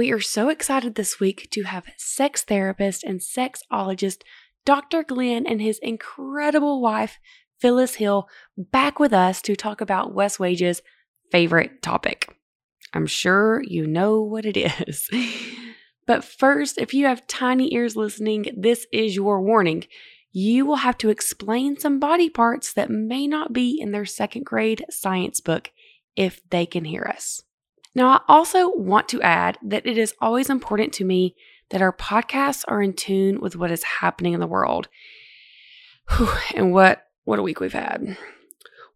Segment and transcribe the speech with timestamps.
[0.00, 4.22] We are so excited this week to have sex therapist and sexologist
[4.64, 5.04] Dr.
[5.04, 7.18] Glenn and his incredible wife,
[7.58, 8.26] Phyllis Hill,
[8.56, 10.80] back with us to talk about Wes Wages'
[11.30, 12.34] favorite topic.
[12.94, 15.10] I'm sure you know what it is.
[16.06, 19.84] but first, if you have tiny ears listening, this is your warning.
[20.32, 24.46] You will have to explain some body parts that may not be in their second
[24.46, 25.70] grade science book
[26.16, 27.42] if they can hear us.
[27.94, 31.34] Now, I also want to add that it is always important to me
[31.70, 34.88] that our podcasts are in tune with what is happening in the world.
[36.16, 38.16] Whew, and what what a week we've had.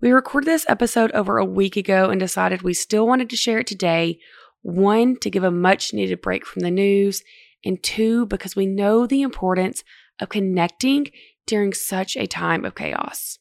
[0.00, 3.60] We recorded this episode over a week ago and decided we still wanted to share
[3.60, 4.18] it today.
[4.62, 7.22] One, to give a much needed break from the news,
[7.64, 9.84] and two, because we know the importance
[10.20, 11.08] of connecting
[11.46, 13.38] during such a time of chaos.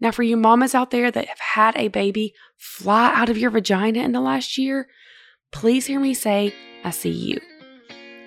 [0.00, 3.50] Now, for you mamas out there that have had a baby fly out of your
[3.50, 4.88] vagina in the last year,
[5.52, 7.40] please hear me say, I see you.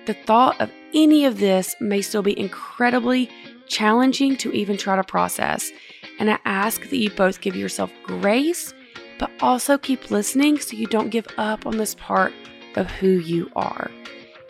[0.06, 3.30] The thought of any of this may still be incredibly
[3.68, 5.70] challenging to even try to process,
[6.18, 8.74] and I ask that you both give yourself grace,
[9.18, 12.32] but also keep listening so you don't give up on this part
[12.74, 13.90] of who you are.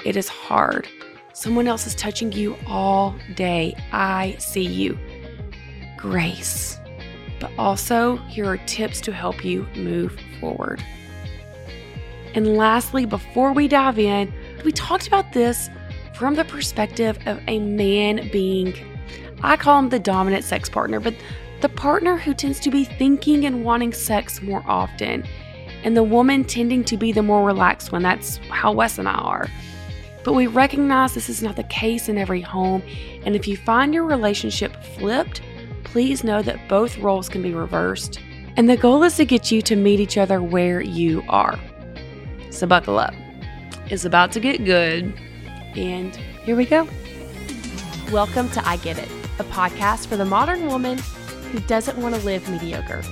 [0.04, 0.88] It is hard.
[1.34, 3.74] Someone else is touching you all day.
[3.92, 4.98] I see you.
[5.96, 6.78] Grace
[7.42, 10.82] but also here are tips to help you move forward.
[12.34, 14.32] And lastly, before we dive in,
[14.64, 15.68] we talked about this
[16.14, 18.74] from the perspective of a man being,
[19.42, 21.14] I call him the dominant sex partner, but
[21.62, 25.24] the partner who tends to be thinking and wanting sex more often,
[25.82, 28.02] and the woman tending to be the more relaxed one.
[28.02, 29.48] That's how Wes and I are.
[30.22, 32.84] But we recognize this is not the case in every home,
[33.26, 35.42] and if you find your relationship flipped,
[35.92, 38.18] please know that both roles can be reversed,
[38.56, 41.60] and the goal is to get you to meet each other where you are.
[42.48, 43.12] So buckle up.
[43.90, 45.12] It's about to get good,
[45.76, 46.88] and here we go.
[48.10, 50.96] Welcome to I Get It, a podcast for the modern woman
[51.50, 53.02] who doesn't want to live mediocre.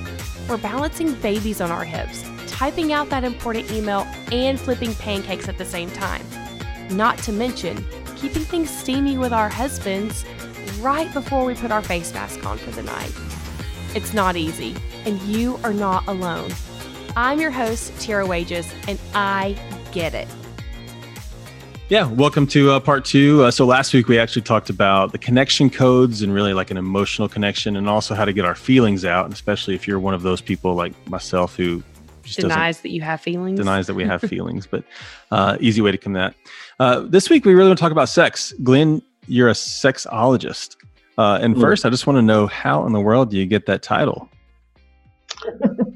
[0.48, 5.58] We're balancing babies on our hips, typing out that important email, and flipping pancakes at
[5.58, 6.24] the same time.
[6.88, 7.84] Not to mention,
[8.16, 10.24] keeping things steamy with our husbands
[10.80, 13.12] right before we put our face mask on for the night.
[13.94, 14.74] It's not easy,
[15.04, 16.50] and you are not alone.
[17.16, 19.58] I'm your host, Tara Wages, and I
[19.92, 20.28] get it.
[21.88, 23.42] Yeah, welcome to uh, part two.
[23.42, 26.76] Uh, so last week we actually talked about the connection codes and really like an
[26.76, 30.14] emotional connection, and also how to get our feelings out, and especially if you're one
[30.14, 31.82] of those people like myself who
[32.22, 34.66] just denies that you have feelings, denies that we have feelings.
[34.66, 34.84] But
[35.30, 36.34] uh, easy way to come that.
[36.78, 38.54] Uh, this week we really want to talk about sex.
[38.62, 40.76] Glenn, you're a sexologist.
[41.16, 41.60] Uh, and mm.
[41.60, 44.28] first, I just want to know how in the world do you get that title?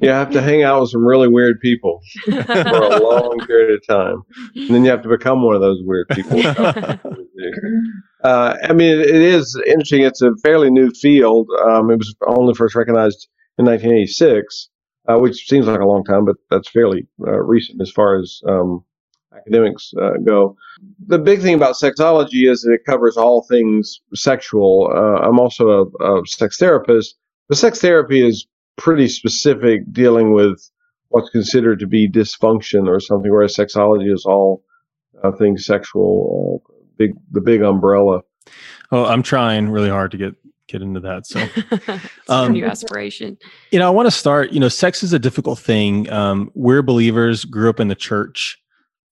[0.01, 3.87] You have to hang out with some really weird people for a long period of
[3.87, 4.23] time,
[4.55, 6.41] and then you have to become one of those weird people.
[8.25, 10.03] uh, I mean, it is interesting.
[10.03, 11.49] It's a fairly new field.
[11.67, 13.29] Um, it was only first recognized
[13.59, 14.69] in 1986,
[15.09, 18.41] uh, which seems like a long time, but that's fairly uh, recent as far as
[18.47, 18.85] um,
[19.37, 20.57] academics uh, go.
[21.07, 24.91] The big thing about sexology is that it covers all things sexual.
[24.95, 27.17] Uh, I'm also a, a, sex therapist,
[27.49, 28.47] but sex therapy is
[28.77, 30.71] pretty specific, dealing with
[31.09, 34.63] what's considered to be dysfunction or something, whereas sexology is all
[35.23, 38.23] uh, things sexual, uh, big the big umbrella.
[38.91, 40.35] Oh, I'm trying really hard to get
[40.67, 41.27] get into that.
[41.27, 41.47] So,
[42.33, 43.39] um, new aspiration.
[43.71, 44.53] You know, I want to start.
[44.53, 46.11] You know, sex is a difficult thing.
[46.11, 48.59] Um, we're believers, grew up in the church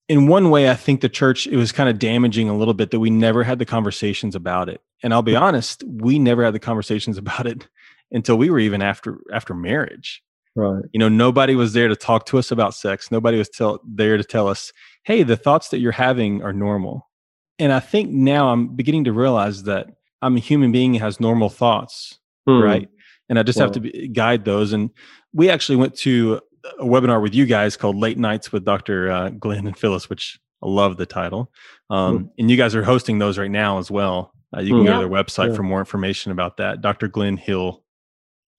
[0.09, 2.91] in one way, I think the church it was kind of damaging a little bit
[2.91, 4.81] that we never had the conversations about it.
[5.01, 7.67] And I'll be honest, we never had the conversations about it
[8.11, 10.23] until we were even after after marriage.
[10.55, 10.83] Right.
[10.91, 13.11] You know, nobody was there to talk to us about sex.
[13.11, 14.71] Nobody was tell, there to tell us,
[15.03, 17.09] "Hey, the thoughts that you're having are normal."
[17.57, 19.87] And I think now I'm beginning to realize that
[20.21, 22.61] I'm a human being has normal thoughts, hmm.
[22.61, 22.89] right?
[23.29, 24.73] And I just have to be, guide those.
[24.73, 24.89] And
[25.33, 26.41] we actually went to
[26.79, 29.11] a webinar with you guys called Late Nights with Dr.
[29.11, 31.51] Uh, Glenn and Phyllis, which I love the title.
[31.89, 32.29] Um, mm.
[32.39, 34.33] And you guys are hosting those right now as well.
[34.55, 34.87] Uh, you can mm.
[34.87, 35.55] go to their website yeah.
[35.55, 36.81] for more information about that.
[36.81, 37.07] Dr.
[37.07, 37.83] Glenn Hill,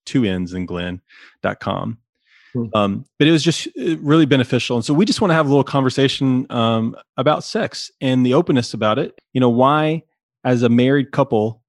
[0.04, 1.98] two N's in Glenn.com.
[2.54, 2.70] Mm.
[2.74, 4.76] Um, but it was just uh, really beneficial.
[4.76, 8.34] And so we just want to have a little conversation um, about sex and the
[8.34, 9.18] openness about it.
[9.32, 10.04] You know, why,
[10.44, 11.62] as a married couple,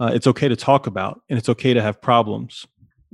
[0.00, 2.66] uh, it's okay to talk about and it's okay to have problems.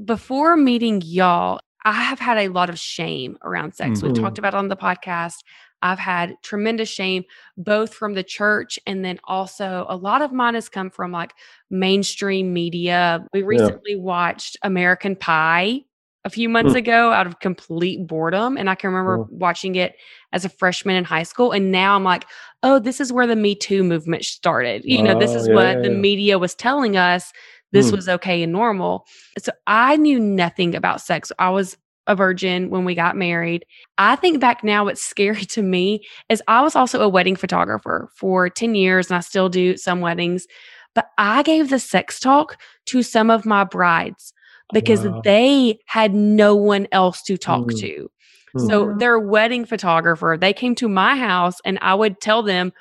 [0.05, 3.99] Before meeting y'all, I have had a lot of shame around sex.
[3.99, 4.07] Mm-hmm.
[4.07, 5.37] We've talked about on the podcast.
[5.83, 7.25] I've had tremendous shame,
[7.59, 11.35] both from the church and then also a lot of mine has come from like
[11.69, 13.27] mainstream media.
[13.35, 13.99] We recently yeah.
[13.99, 15.83] watched American Pie.
[16.27, 16.79] a few months Hmm.
[16.79, 18.57] ago out of complete boredom.
[18.57, 19.29] And I can remember Oh.
[19.31, 19.95] watching it
[20.33, 21.53] as a freshman in high school.
[21.53, 22.25] And now I'm like,
[22.63, 24.87] oh, this is where the Me Too movement started.
[24.87, 27.31] You know, this Oh, is yeah, what yeah, the media was telling us
[27.75, 27.97] this Hmm.
[27.97, 29.05] was okay and normal.
[29.39, 31.31] So I knew nothing about sex.
[31.39, 31.77] I was
[32.07, 33.65] a virgin when we got married.
[33.99, 38.09] I think back now, what's scary to me is I was also a wedding photographer
[38.17, 40.47] for 10 years and I still do some weddings.
[40.95, 42.57] But I gave the sex talk
[42.87, 44.33] to some of my brides
[44.73, 45.21] because Wow.
[45.25, 47.81] they had no one else to talk Mm.
[47.81, 48.11] to.
[48.57, 48.69] Mm.
[48.69, 52.73] So their wedding photographer, they came to my house and I would tell them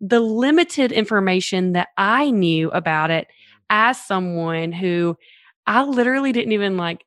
[0.00, 3.28] the limited information that I knew about it
[3.70, 5.16] as someone who
[5.66, 7.04] I literally didn't even like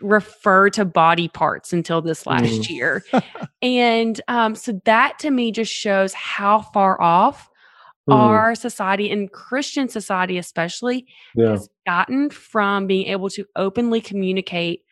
[0.00, 2.70] refer to body parts until this last Mm.
[2.70, 3.04] year.
[3.60, 7.48] And um, so that to me just shows how far off
[8.08, 8.14] Mm.
[8.14, 11.50] our society and Christian society, especially, yeah.
[11.50, 14.82] has gotten from being able to openly communicate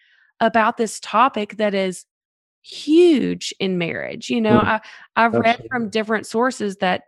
[0.41, 2.05] about this topic that is
[2.63, 4.29] huge in marriage.
[4.29, 4.65] You know, Mm.
[4.65, 4.81] I,
[5.15, 7.05] I've read from different sources that,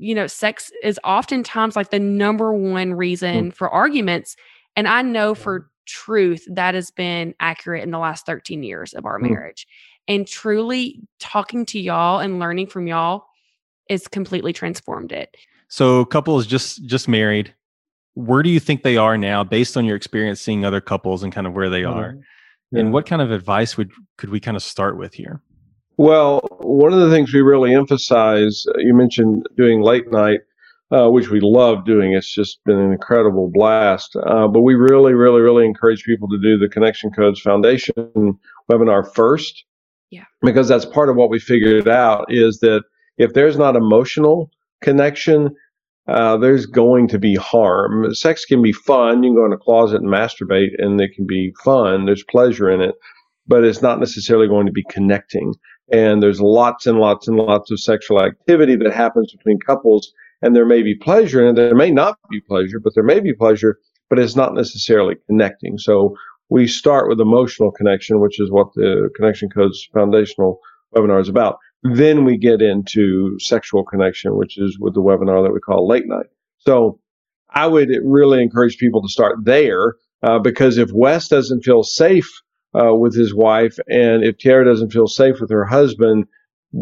[0.00, 4.34] you know, sex is oftentimes like the number one reason for arguments.
[4.76, 9.04] And I know for truth that has been accurate in the last 13 years of
[9.04, 9.30] our Mm.
[9.30, 9.66] marriage.
[10.08, 13.26] And truly talking to y'all and learning from y'all
[13.88, 15.36] is completely transformed it.
[15.68, 17.54] So couples just just married.
[18.14, 21.32] Where do you think they are now, based on your experience seeing other couples and
[21.32, 22.16] kind of where they are?
[22.72, 22.80] Yeah.
[22.80, 25.42] And what kind of advice would could we kind of start with here?
[26.00, 30.40] Well, one of the things we really emphasize, uh, you mentioned doing late night,
[30.90, 32.14] uh, which we love doing.
[32.14, 34.16] It's just been an incredible blast.
[34.16, 38.38] Uh, but we really, really, really encourage people to do the Connection Codes Foundation
[38.72, 39.66] webinar first.
[40.08, 40.24] Yeah.
[40.40, 42.82] Because that's part of what we figured out is that
[43.18, 44.50] if there's not emotional
[44.80, 45.54] connection,
[46.08, 48.14] uh, there's going to be harm.
[48.14, 49.22] Sex can be fun.
[49.22, 52.06] You can go in a closet and masturbate, and it can be fun.
[52.06, 52.94] There's pleasure in it,
[53.46, 55.52] but it's not necessarily going to be connecting.
[55.92, 60.54] And there's lots and lots and lots of sexual activity that happens between couples, and
[60.54, 63.78] there may be pleasure, and there may not be pleasure, but there may be pleasure,
[64.08, 65.78] but it's not necessarily connecting.
[65.78, 66.14] So
[66.48, 70.60] we start with emotional connection, which is what the Connection Codes Foundational
[70.94, 71.58] webinar is about.
[71.82, 76.06] Then we get into sexual connection, which is with the webinar that we call late
[76.06, 76.26] night.
[76.58, 77.00] So
[77.52, 82.30] I would really encourage people to start there uh, because if Wes doesn't feel safe
[82.74, 86.26] uh, with his wife and if Tara doesn't feel safe with her husband,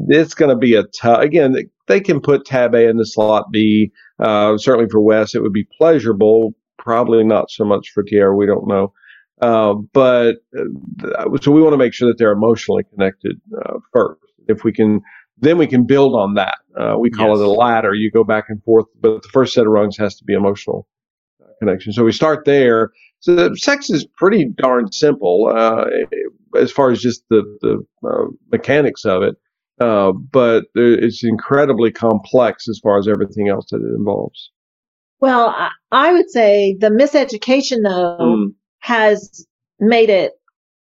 [0.08, 1.20] it's going to be a tough.
[1.22, 1.52] Again,
[1.86, 3.90] they- can put tab A into slot B.
[4.18, 6.52] Uh, certainly for Wes, it would be pleasurable.
[6.76, 8.34] Probably not so much for Tara.
[8.36, 8.92] We don't know.
[9.40, 14.20] Uh, but uh, so we want to make sure that they're emotionally connected uh, first.
[14.48, 15.00] If we can,
[15.38, 16.56] then we can build on that.
[16.78, 17.38] Uh, we call Yes.
[17.38, 17.94] it a ladder.
[17.94, 20.86] You go back and forth, but the first set of rungs has to be emotional
[21.58, 21.92] connection.
[21.92, 22.90] So we start there.
[23.20, 25.84] So the sex is pretty darn simple uh,
[26.56, 29.34] as far as just the the uh, mechanics of it,
[29.80, 34.50] uh, but it's incredibly complex as far as everything else that it involves.
[35.20, 38.54] Well, I, I would say the miseducation though Mm.
[38.80, 39.46] has
[39.80, 40.32] made it.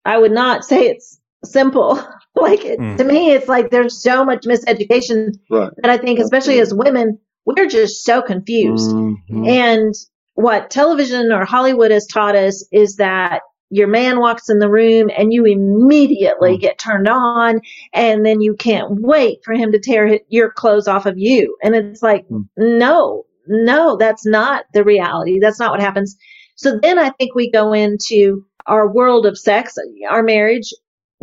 [0.05, 1.95] I would not say it's simple.
[2.35, 2.97] like it, Mm.
[2.97, 5.71] to me, it's like there's so much miseducation Right.
[5.81, 8.89] that I think, especially as women, we're just so confused.
[8.95, 9.47] Mhm.
[9.49, 9.93] And
[10.35, 15.09] what television or Hollywood has taught us is that your man walks in the room
[15.17, 16.61] and you immediately Mm.
[16.61, 17.61] get turned on,
[17.93, 21.55] and then you can't wait for him to tear your clothes off of you.
[21.63, 22.47] And it's like, Mm.
[22.57, 25.39] no, no, that's not the reality.
[25.39, 26.17] That's not what happens.
[26.55, 29.75] So then I think we go into our world of sex,
[30.09, 30.73] our marriage,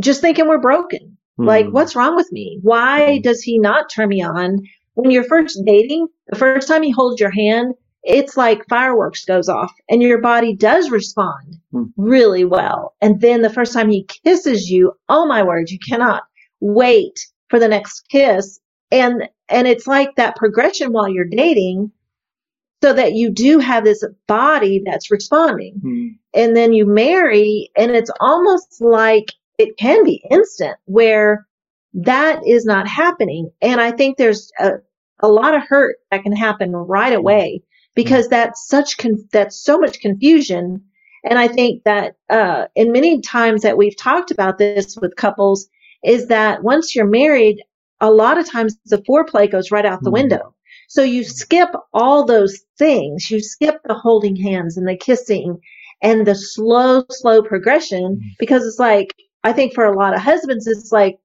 [0.00, 1.16] just thinking we're broken.
[1.36, 1.72] Like, Mhm.
[1.72, 2.58] what's wrong with me?
[2.62, 3.22] Why Mhm.
[3.22, 4.58] does he not turn me on?
[4.94, 9.48] When you're first dating, the first time he holds your hand, it's like fireworks goes
[9.48, 11.84] off and your body does respond Hmm.
[11.96, 12.94] really well.
[13.02, 16.22] And then the first time he kisses you, oh my word, you cannot
[16.60, 17.18] wait
[17.50, 18.60] for the next kiss.
[18.90, 21.90] And, and it's like that progression while you're dating
[22.82, 26.18] so that you do have this body that's responding Mhm.
[26.34, 31.46] and then you marry and it's almost like it can be instant where
[31.94, 34.74] that is not happening and i think there's a,
[35.20, 37.62] a lot of hurt that can happen right away
[38.00, 40.64] because that's such con- that's so much confusion.
[41.28, 45.60] And i think that uh in many times that we've talked about this with couples
[46.14, 47.58] is that once you're married
[48.00, 50.20] a lot of times the foreplay goes right out the Mhm.
[50.20, 50.44] window.
[50.88, 53.30] So you skip all those things.
[53.32, 55.58] You skip the holding hands and the kissing
[56.08, 59.08] and the slow, slow progression because it's like,
[59.48, 61.16] I think for a lot of husbands, it's like,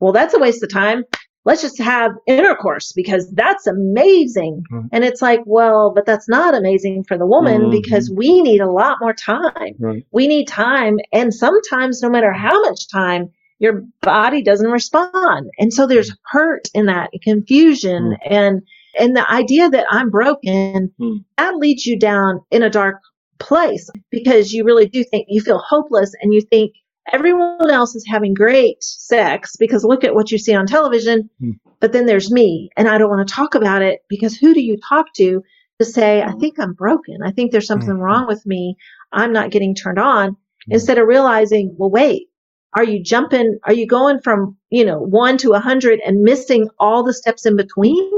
[0.00, 1.00] well, that's a waste of time.
[1.44, 4.62] Let's just have intercourse because that's amazing.
[4.72, 4.88] Mhm.
[4.92, 7.70] And it's like, well, but that's not amazing for the woman Mhm.
[7.70, 9.74] because we need a lot more time.
[9.78, 10.04] Right.
[10.12, 10.98] We need time.
[11.12, 15.50] And sometimes, no matter how much time, your body doesn't respond.
[15.58, 18.62] And so there's hurt in that confusion and,
[18.98, 21.24] and the idea that I'm broken, Mm.
[21.38, 22.96] that leads you down in a dark
[23.38, 26.72] place because you really do think you feel hopeless and you think
[27.12, 31.28] everyone else is having great sex because look at what you see on television.
[31.40, 31.52] Hmm.
[31.80, 34.60] But then there's me and I don't want to talk about it because who do
[34.60, 35.42] you talk to
[35.78, 37.18] to say, I think I'm broken.
[37.24, 38.00] I think there's something Mhm.
[38.00, 38.76] wrong with me.
[39.12, 40.72] I'm not getting turned on Hmm.
[40.72, 42.28] instead of realizing, well, wait,
[42.74, 43.58] are you jumping?
[43.64, 47.46] Are you going from, you know, one to a hundred and missing all the steps
[47.46, 48.10] in between?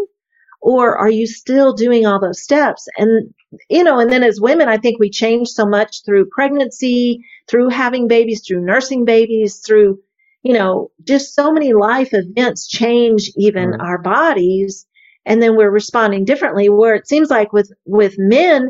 [0.62, 2.86] Or are you still doing all those steps?
[2.96, 3.34] And,
[3.68, 7.70] you know, and then as women, I think we change so much through pregnancy, through
[7.70, 9.98] having babies, through nursing babies, through,
[10.44, 13.80] you know, just so many life events change even Right.
[13.80, 14.86] our bodies.
[15.26, 18.68] And then we're responding differently where it seems like with, with men,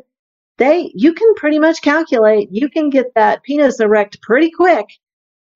[0.56, 4.86] they, you can pretty much calculate, you can get that penis erect pretty quick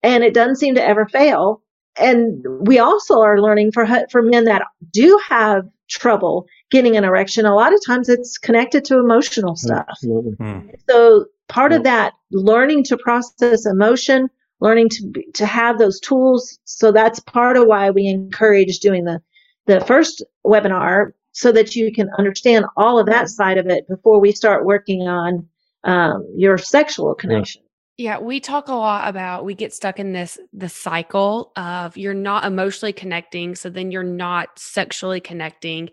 [0.03, 1.63] and it doesn't seem to ever fail.
[1.99, 7.45] And we also are learning for, for men that do have trouble getting an erection.
[7.45, 9.85] A lot of times it's connected to emotional stuff.
[9.89, 10.33] Absolutely.
[10.33, 10.59] Hmm.
[10.89, 14.29] So part of that, learning to process emotion,
[14.59, 16.59] learning to to have those tools.
[16.65, 19.21] So that's part of why we encourage doing the
[19.65, 24.19] the first webinar so that you can understand all of that side of it before
[24.19, 25.47] we start working on
[25.83, 27.61] um, your sexual connection.
[27.97, 32.13] Yeah, we talk a lot about we get stuck in this the cycle of you're
[32.13, 35.89] not emotionally connecting, so then you're not sexually connecting.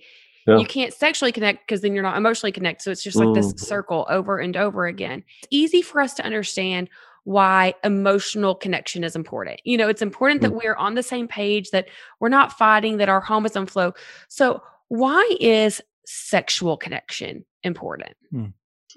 [0.47, 0.59] Yeah.
[0.59, 2.83] You can't sexually connect because then you're not emotionally connected.
[2.83, 3.59] So it's just like this Mhm.
[3.59, 5.25] circle over and over again.
[5.39, 6.91] It's easy for us to understand
[7.25, 9.59] why emotional connection is important.
[9.65, 11.89] You know, it's important that we're on the same page, that
[12.21, 13.95] we're not fighting, that our home is on flow.
[14.29, 18.15] So why is sexual connection important?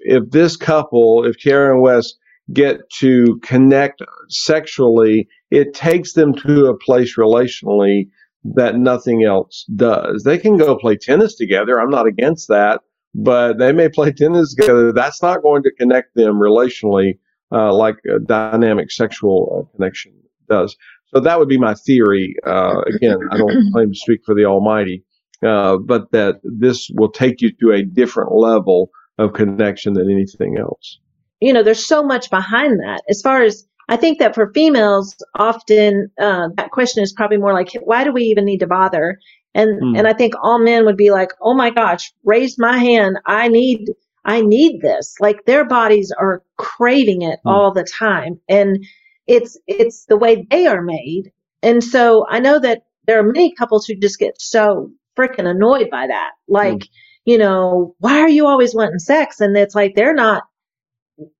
[0.00, 2.14] if this couple, if Karen and Wes
[2.52, 8.08] get to connect sexually, it takes them to a place relationally
[8.44, 10.22] that nothing else does.
[10.22, 11.80] They can go play tennis together.
[11.80, 12.80] I'm not against that,
[13.14, 14.92] but they may play tennis together.
[14.92, 17.18] That's not going to connect them relationally
[17.52, 20.12] uh, like a dynamic sexual uh, connection
[20.48, 20.76] does.
[21.14, 22.34] So that would be my theory.
[22.46, 25.04] Uh, again, I don't claim to speak for the Almighty,
[25.44, 30.58] uh, but that this will take you to a different level of connection than anything
[30.58, 30.98] else.
[31.40, 33.02] You know, there's so much behind that.
[33.08, 37.52] As far as I think that for females, often uh, that question is probably more
[37.54, 39.18] like, why do we even need to bother?
[39.54, 39.94] And Hmm.
[39.94, 43.18] and I think all men would be like, oh my gosh, raise my hand.
[43.26, 43.90] I need
[44.24, 45.14] I need this.
[45.20, 47.50] Like their bodies are craving it Hmm.
[47.50, 48.78] all the time, and
[49.26, 51.32] it's it's the way they are made.
[51.62, 55.90] And so I know that there are many couples who just get so freaking annoyed
[55.90, 56.32] by that.
[56.46, 56.86] Like,
[57.24, 59.40] you know, why are you always wanting sex?
[59.40, 60.44] And it's like they're not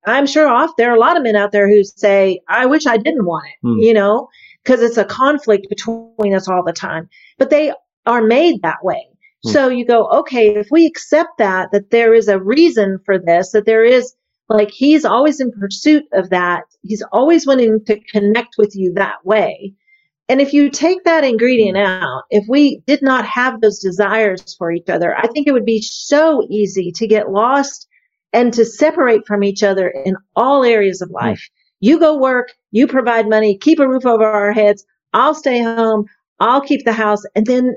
[0.07, 2.87] I'm sure off there are a lot of men out there who say, I wish
[2.87, 3.79] I didn't want it, Hmm.
[3.79, 4.29] you know,
[4.65, 7.09] because it's a conflict between us all the time.
[7.39, 7.73] But they
[8.07, 9.07] are made that way.
[9.45, 9.51] Hmm.
[9.51, 13.53] So you go, okay, if we accept that, that there is a reason for this,
[13.53, 14.15] that there is
[14.49, 16.65] like he's always in pursuit of that.
[16.83, 19.75] He's always wanting to connect with you that way.
[20.31, 24.71] And if you take that ingredient out, if we did not have those desires for
[24.71, 27.88] each other, I think it would be so easy to get lost
[28.33, 31.49] and to separate from each other in all areas of life.
[31.81, 34.85] You go work, you provide money, keep a roof over our heads.
[35.13, 36.07] I'll stay home.
[36.41, 37.23] I'll keep the house.
[37.35, 37.77] And then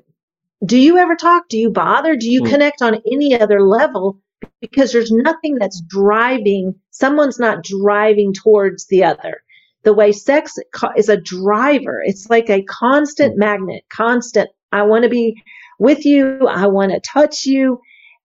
[0.65, 1.47] do you ever talk?
[1.49, 2.15] Do you bother?
[2.15, 2.49] Do you Mm.
[2.49, 4.19] connect on any other level?
[4.59, 9.41] Because there's nothing that's driving, someone's not driving towards the other.
[9.83, 10.57] The way sex
[10.95, 14.49] is a driver, it's like a constant magnet, constant.
[14.71, 15.41] I want to be
[15.79, 16.47] with you.
[16.47, 17.81] I want to touch you.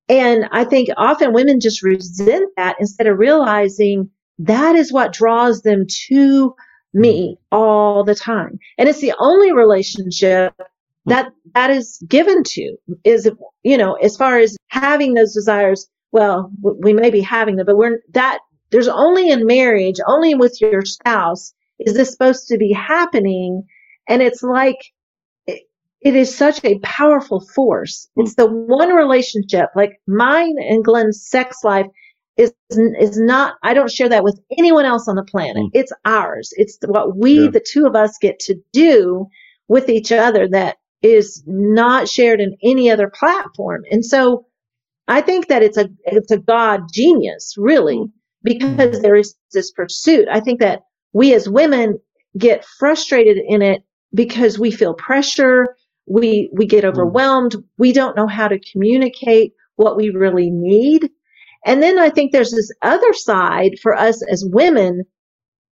[0.09, 5.63] And I think often women just resent that instead of realizing that is what draws
[5.63, 6.55] them to
[6.93, 7.01] hmm.
[7.01, 8.59] me all the time.
[8.79, 11.11] And it's the only relationship hmm.
[11.11, 13.31] that that is given to is,
[13.63, 17.77] you know, as far as having those desires, well, we may be having them, but
[17.77, 18.39] we're that
[18.71, 23.63] there's only in marriage, only with your spouse is this supposed to be happening.
[24.09, 24.79] And it's like,
[26.07, 28.09] it, is such a powerful force.
[28.17, 31.87] It's the one relationship, like mine and Glenn's sex life
[32.37, 35.57] is, is not, I don't share that with anyone else on the planet.
[35.57, 35.71] Mm.
[35.75, 36.53] It's ours.
[36.57, 37.51] It's what we, Yeah.
[37.51, 39.27] the two of us get to do
[39.69, 43.83] with each other that is not shared in any other platform.
[43.91, 44.47] And so
[45.09, 48.03] I think that it's a, it's a God genius, really,
[48.43, 50.27] because there is this pursuit.
[50.31, 50.83] I think that
[51.13, 51.99] we as women
[52.37, 53.83] get frustrated in it
[54.15, 55.76] because we feel pressure.
[56.07, 61.11] We we get overwhelmed we don't know how to communicate what we really need
[61.65, 65.03] and then i think there's this other side for us as women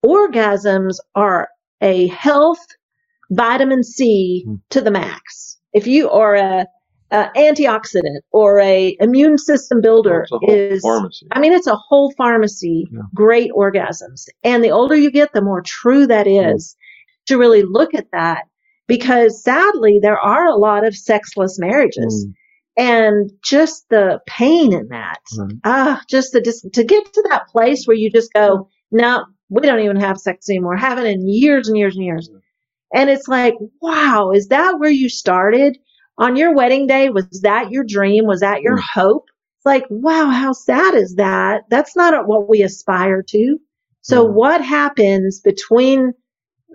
[0.04, 1.48] orgasms are
[1.80, 2.64] a health
[3.30, 4.60] vitamin c Mm.
[4.70, 6.66] to the max if you are a,
[7.10, 11.26] a antioxidant or a immune system builder whole is pharmacy.
[11.32, 13.00] I mean, it's a whole pharmacy, Yeah.
[13.14, 14.26] great orgasms.
[14.44, 16.76] And the older you get, the more true that is
[17.26, 18.44] to really look at that
[18.86, 22.34] because sadly, there are a lot of sexless marriages Mm,
[22.76, 25.20] and just the pain in that.
[25.38, 25.54] Right.
[25.64, 29.62] Ah, just the, just to get to that place where you just go, no, we
[29.62, 30.76] don't even have sex anymore.
[30.76, 32.30] Haven't in years and years and years.
[32.94, 35.78] And it's like, wow, is that where you started?
[36.18, 38.26] On your wedding day, was that your dream?
[38.26, 38.82] Was that your Mm.
[38.94, 39.24] hope?
[39.58, 41.62] It's like, wow, how sad is that?
[41.70, 43.58] That's not what we aspire to.
[44.02, 44.30] So Yeah.
[44.30, 46.12] what happens between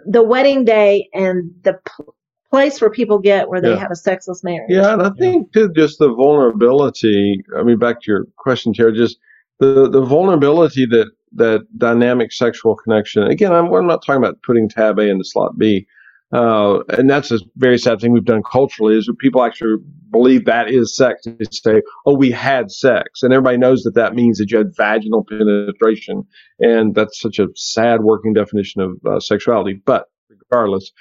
[0.06, 2.04] the wedding day and the p-
[2.50, 3.76] place where people get where they Yeah.
[3.78, 4.70] have a sexless marriage?
[4.70, 7.44] Yeah, and I think too, just the vulnerability.
[7.58, 9.18] I mean, back to your question, Tara, just
[9.60, 13.24] the the vulnerability that that dynamic sexual connection.
[13.24, 15.86] Again, I'm, I'm not talking about putting tab A into slot B,
[16.32, 18.98] uh, and that's a very sad thing we've done culturally.
[18.98, 19.78] Is that people actually
[20.12, 21.26] believe that is sex.
[21.26, 24.76] They say, "Oh, we had sex," and everybody knows that that means that you had
[24.76, 26.24] vaginal penetration,
[26.60, 29.82] and that's such a sad working definition of uh, sexuality.
[29.86, 30.92] But regardless,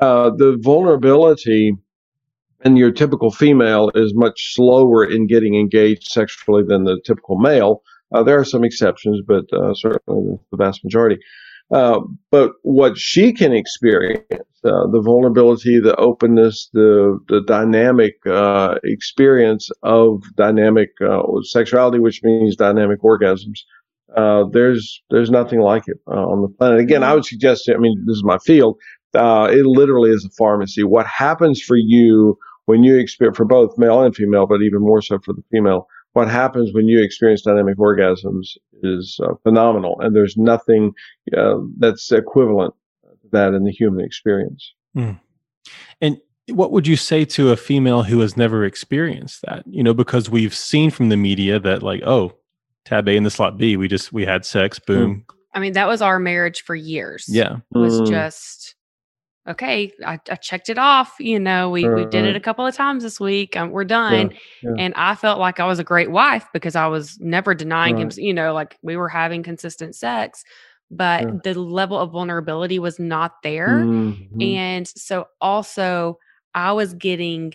[0.00, 1.72] uh, the vulnerability
[2.60, 7.82] and your typical female is much slower in getting engaged sexually than the typical male.
[8.14, 11.18] Uh, there are some exceptions, but uh, certainly the vast majority.
[11.72, 14.24] Uh, but what she can experience,
[14.64, 22.22] uh, the vulnerability, the openness, the the dynamic uh, experience of dynamic uh, sexuality, which
[22.22, 23.60] means dynamic orgasms.
[24.16, 26.78] Uh, there's there's nothing like it uh, on the planet.
[26.78, 27.68] Again, I would suggest.
[27.68, 28.78] I mean, this is my field.
[29.14, 30.84] It literally is a pharmacy.
[30.84, 35.00] What happens for you when you experience, for both male and female, but even more
[35.02, 40.00] so for the female, what happens when you experience dynamic orgasms is uh, phenomenal.
[40.00, 40.94] And there's nothing
[41.36, 42.72] uh, that's equivalent
[43.04, 44.72] to that in the human experience.
[46.00, 46.16] And
[46.48, 49.64] what would you say to a female who has never experienced that?
[49.66, 52.32] You know, because we've seen from the media that like, oh,
[52.86, 55.26] tab A and the slot B, we just we had sex, boom.
[55.52, 57.26] I mean, that was our marriage for years.
[57.28, 57.56] Yeah.
[57.74, 58.08] It was Mm.
[58.08, 58.74] just
[59.48, 59.92] okay.
[60.04, 61.14] I, I checked it off.
[61.18, 63.56] You know, we, we did it a couple of times this week.
[63.56, 64.32] Um, we're done.
[64.62, 64.70] yeah.
[64.78, 68.10] And I felt like I was a great wife because I was never denying him,
[68.16, 70.44] you know, like we were having consistent sex,
[70.90, 71.30] but Yeah.
[71.44, 73.84] the level of vulnerability was not there.
[73.84, 74.42] Mhm.
[74.42, 76.18] And so also
[76.54, 77.52] I was getting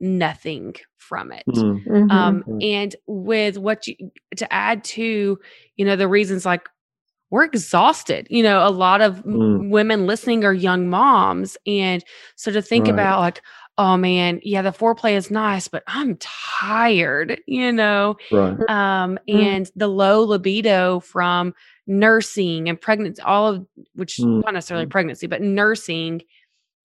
[0.00, 1.44] nothing from it.
[1.48, 2.10] Mhm.
[2.10, 2.64] Um, Mhm.
[2.64, 3.96] and with what you
[4.36, 5.38] to add to,
[5.76, 6.68] you know, the reasons like
[7.30, 8.26] we're exhausted.
[8.30, 9.70] You know, a lot of Mm.
[9.70, 11.56] women listening are young moms.
[11.66, 12.04] And
[12.36, 12.94] so to think Right.
[12.94, 13.42] about like,
[13.76, 18.58] oh man, yeah, the foreplay is nice, but I'm tired, you know, Right.
[18.68, 19.40] um, Mm.
[19.42, 21.54] and the low libido from
[21.86, 24.42] nursing and pregnancy, all of which Mm.
[24.44, 26.22] not necessarily pregnancy, but nursing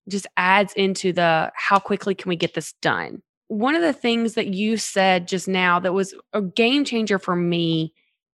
[0.09, 3.21] just adds into the how quickly can we get this done.
[3.47, 7.35] One of the things that you said just now that was a game changer for
[7.35, 7.93] me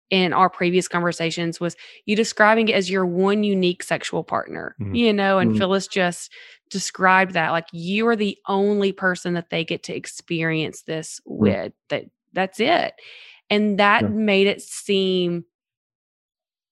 [0.09, 4.95] in our previous conversations was you describing it as your one unique sexual partner, Mhm.
[4.97, 5.57] you know, and Mhm.
[5.57, 6.31] Phyllis just
[6.69, 11.73] described that like you are the only person that they get to experience this with
[11.89, 12.93] that that's it
[13.49, 14.09] and that Yeah.
[14.09, 15.45] made it seem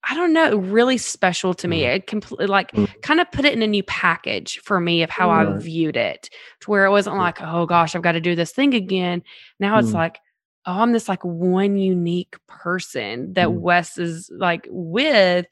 [0.03, 3.01] i don't know really special to me it completely like Mm.
[3.01, 6.29] kind of put it in a new package for me of how i viewed it
[6.59, 9.23] to where it wasn't like oh gosh i've got to do this thing again
[9.59, 9.95] now it's Mm.
[9.95, 10.19] like
[10.65, 13.59] oh i'm this like one unique person that Mm.
[13.59, 15.45] wes is like with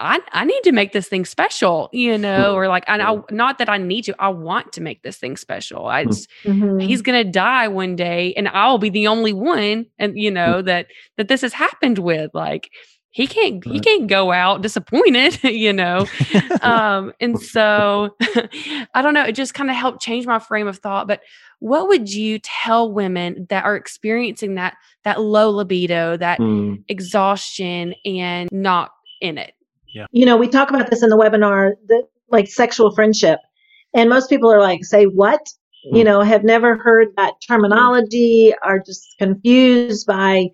[0.00, 3.58] I, I need to make this thing special, you know, or like, and I, not
[3.58, 5.86] that I need to, I want to make this thing special.
[5.86, 6.78] I mm-hmm.
[6.78, 9.86] he's going to die one day and I'll be the only one.
[9.98, 12.70] And you know, that, that this has happened with like,
[13.10, 16.06] he can't, he can't go out disappointed, you know?
[16.62, 18.14] um, and so
[18.94, 21.08] I don't know, it just kind of helped change my frame of thought.
[21.08, 21.22] But
[21.60, 26.82] what would you tell women that are experiencing that, that low libido, that Mm.
[26.88, 28.90] exhaustion and not
[29.20, 29.54] in it?
[29.94, 33.40] yeah you know, we talk about this in the webinar, the, like sexual friendship.
[33.94, 35.40] And most people are like, say what?
[35.84, 36.04] You Mm.
[36.04, 40.48] know, have never heard that terminology, are just confused by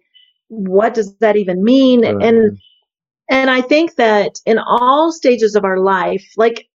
[0.49, 2.03] what does that even mean?
[2.03, 2.23] Right.
[2.27, 2.59] And
[3.31, 6.69] and I think that in all stages of our life, like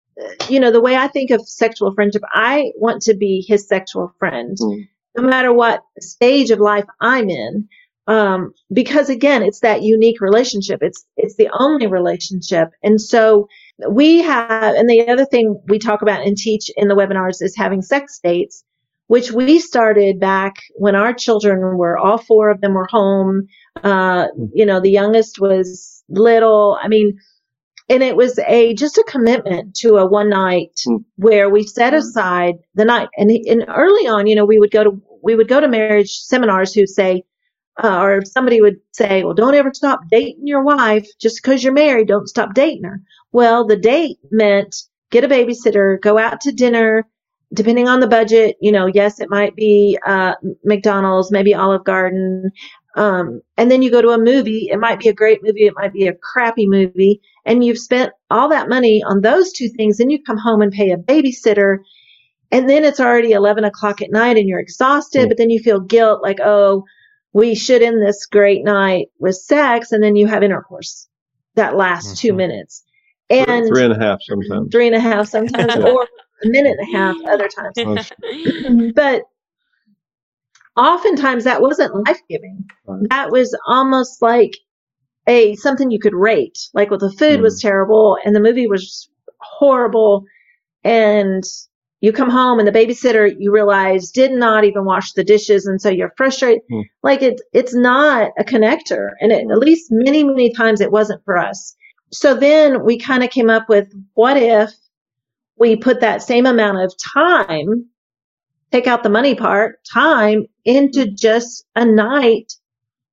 [0.49, 4.11] you know, the way I think of sexual friendship, I want to be his sexual
[4.19, 4.87] friend, Mm.
[5.17, 7.67] no matter what stage of life I'm in.
[8.07, 10.79] Um, because again, it's that unique relationship.
[10.81, 13.49] It's it's the only relationship, and so
[13.89, 17.55] we have, and the other thing we talk about and teach in the webinars is
[17.55, 18.63] having sex dates,
[19.07, 23.45] which we started back when our children were all four of them were home.
[23.83, 26.79] Uh, you know, the youngest was little.
[26.81, 27.19] I mean,
[27.89, 31.03] and it was a just a commitment to a one night Mm.
[31.15, 33.09] where we set aside the night.
[33.17, 36.11] And, and early on, you know, we would go to we would go to marriage
[36.19, 37.23] seminars who say,
[37.83, 41.73] uh, or somebody would say, well, don't ever stop dating your wife just because you're
[41.73, 42.07] married.
[42.07, 43.01] Don't stop dating her.
[43.31, 44.75] Well, the date meant
[45.11, 47.05] get a babysitter, go out to dinner,
[47.53, 48.57] depending on the budget.
[48.61, 52.51] You know, yes, it might be uh, McDonald's, maybe Olive Garden.
[52.95, 54.69] Um, and then you go to a movie.
[54.71, 55.65] It might be a great movie.
[55.67, 57.21] It might be a crappy movie.
[57.47, 59.97] And you've spent all that money on those two things.
[59.97, 61.77] Then you come home and pay a babysitter.
[62.51, 65.27] And then it's already 11 o'clock at night and you're exhausted, Mm.
[65.29, 66.83] but then you feel guilt like, oh,
[67.33, 69.91] we should end this great night with sex.
[69.91, 71.07] And then you have intercourse
[71.55, 72.37] that last two Mhm.
[72.37, 72.83] minutes.
[73.29, 74.69] And three and a half sometimes.
[74.71, 76.07] three and a half sometimes, or
[76.43, 78.11] a minute and a half other times.
[78.95, 79.23] but
[80.75, 82.65] oftentimes that wasn't life giving.
[82.85, 83.09] Right.
[83.09, 84.53] That was almost like
[85.27, 86.57] a something you could rate.
[86.73, 89.09] Like, well, the food was terrible and the movie was
[89.39, 90.25] horrible,
[90.83, 91.43] and
[91.99, 95.81] you come home and the babysitter you realize did not even wash the dishes, and
[95.81, 96.61] so you're frustrated.
[96.69, 96.81] Hmm.
[97.03, 101.23] Like it, it's not a connector, and it, at least many, many times it wasn't
[101.25, 101.75] for us.
[102.11, 104.71] So then we kind of came up with what if
[105.57, 107.87] we put that same amount of time,
[108.71, 112.53] take out the money part, time into just a night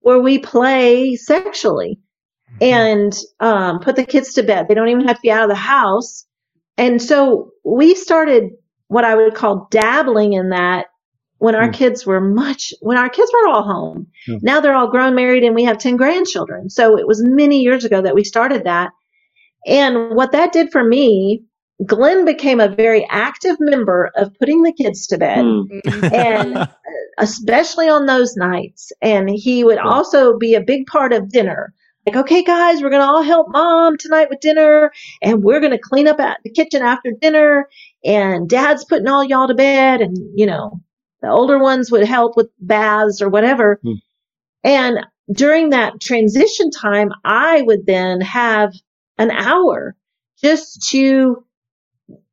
[0.00, 1.98] where we play sexually
[2.60, 4.68] and um, put the kids to bed.
[4.68, 6.26] They don't even have to be out of the house.
[6.76, 8.50] And so we started
[8.88, 10.86] what I would call dabbling in that
[11.38, 11.72] when our Hmm.
[11.72, 14.06] kids were much, when our kids were all home.
[14.26, 14.36] Hmm.
[14.42, 16.70] Now they're all grown, married, and we have 10 grandchildren.
[16.70, 18.90] So it was many years ago that we started that.
[19.66, 21.42] And what that did for me,
[21.86, 25.78] Glenn became a very active member of putting the kids to bed Hmm.
[26.12, 26.68] and
[27.18, 28.92] especially on those nights.
[29.02, 31.72] And he would also be a big part of dinner.
[32.06, 35.72] Like, okay, guys, we're going to all help mom tonight with dinner and we're going
[35.72, 37.68] to clean up at the kitchen after dinner.
[38.04, 40.02] And dad's putting all y'all to bed.
[40.02, 40.80] And, you know,
[41.22, 43.80] the older ones would help with baths or whatever.
[43.82, 43.92] Hmm.
[44.64, 48.74] And during that transition time, I would then have
[49.18, 49.96] an hour
[50.42, 51.44] just to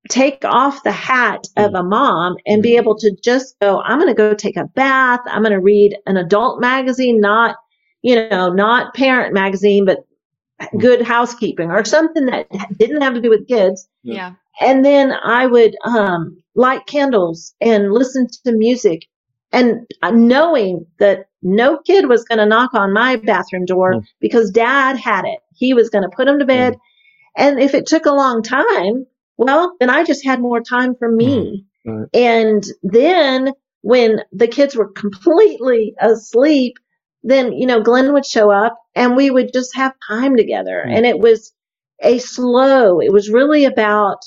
[0.10, 4.10] take off the hat of a mom and be able to just go, I'm going
[4.10, 5.21] to go take a bath.
[5.27, 7.55] I'm going to read an adult magazine, not,
[8.02, 10.00] you know, not parent magazine, but
[10.80, 13.88] good housekeeping or something that didn't have to do with kids.
[14.04, 14.34] yeah.
[14.60, 19.06] And then I would um, light candles and listen to music
[19.52, 24.04] and uh, knowing that no kid was going to knock on my bathroom door Mm.
[24.20, 25.40] because dad had it.
[25.56, 26.76] He was going to put them to bed.
[27.38, 29.06] And if it took a long time,
[29.38, 31.66] well, then I just had more time for me.
[31.86, 32.08] Right.
[32.14, 36.76] And then when the kids were completely asleep,
[37.23, 40.84] then, you know, Glenn would show up and we would just have time together.
[40.88, 40.97] Mm.
[40.97, 41.53] And it was
[42.01, 44.19] a slow, it was really about,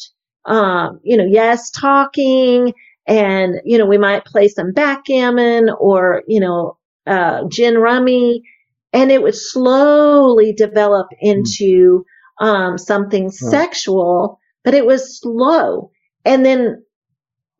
[0.44, 2.72] um, you know, yes, talking
[3.07, 8.42] and, you know, we might play some backgammon or, you know, uh, gin rummy
[8.92, 12.04] and it would slowly develop into,
[12.40, 15.90] um, something sexual, but it was slow.
[16.24, 16.83] And then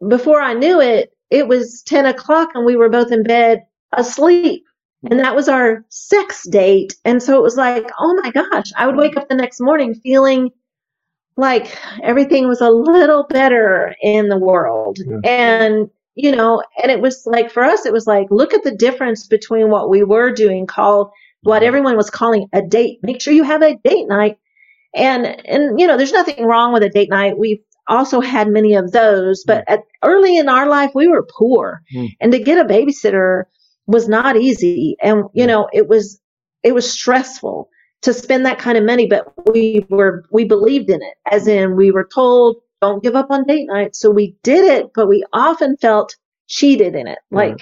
[0.09, 4.65] before I knew it, it was 10 o'clock and we were both in bed asleep.
[5.11, 6.95] And that was our sex date.
[7.05, 9.95] And so it was like, oh my gosh, I would wake up the next morning
[9.95, 10.51] feeling
[11.37, 14.99] like everything was a little better in the world.
[14.99, 15.19] Yeah.
[15.25, 18.75] And, you know, and it was like for us, it was like, look at the
[18.77, 21.11] difference between what we were doing, called
[21.43, 23.01] what everyone was calling a date.
[23.03, 24.39] Make sure you have a date night.
[24.95, 27.37] And, and, you know, there's nothing wrong with a date night.
[27.37, 31.83] We've also had many of those, but at, early in our life, we were poor
[31.95, 32.09] Mm.
[32.21, 33.45] and to get a babysitter
[33.87, 34.97] was not easy.
[35.03, 36.21] And, you know, it was,
[36.63, 37.69] it was stressful
[38.03, 41.77] to spend that kind of money, but we were, we believed in it as in
[41.77, 43.97] we were told, don't give up on date night.
[43.97, 46.15] So we did it, but we often felt
[46.49, 47.59] cheated in it, like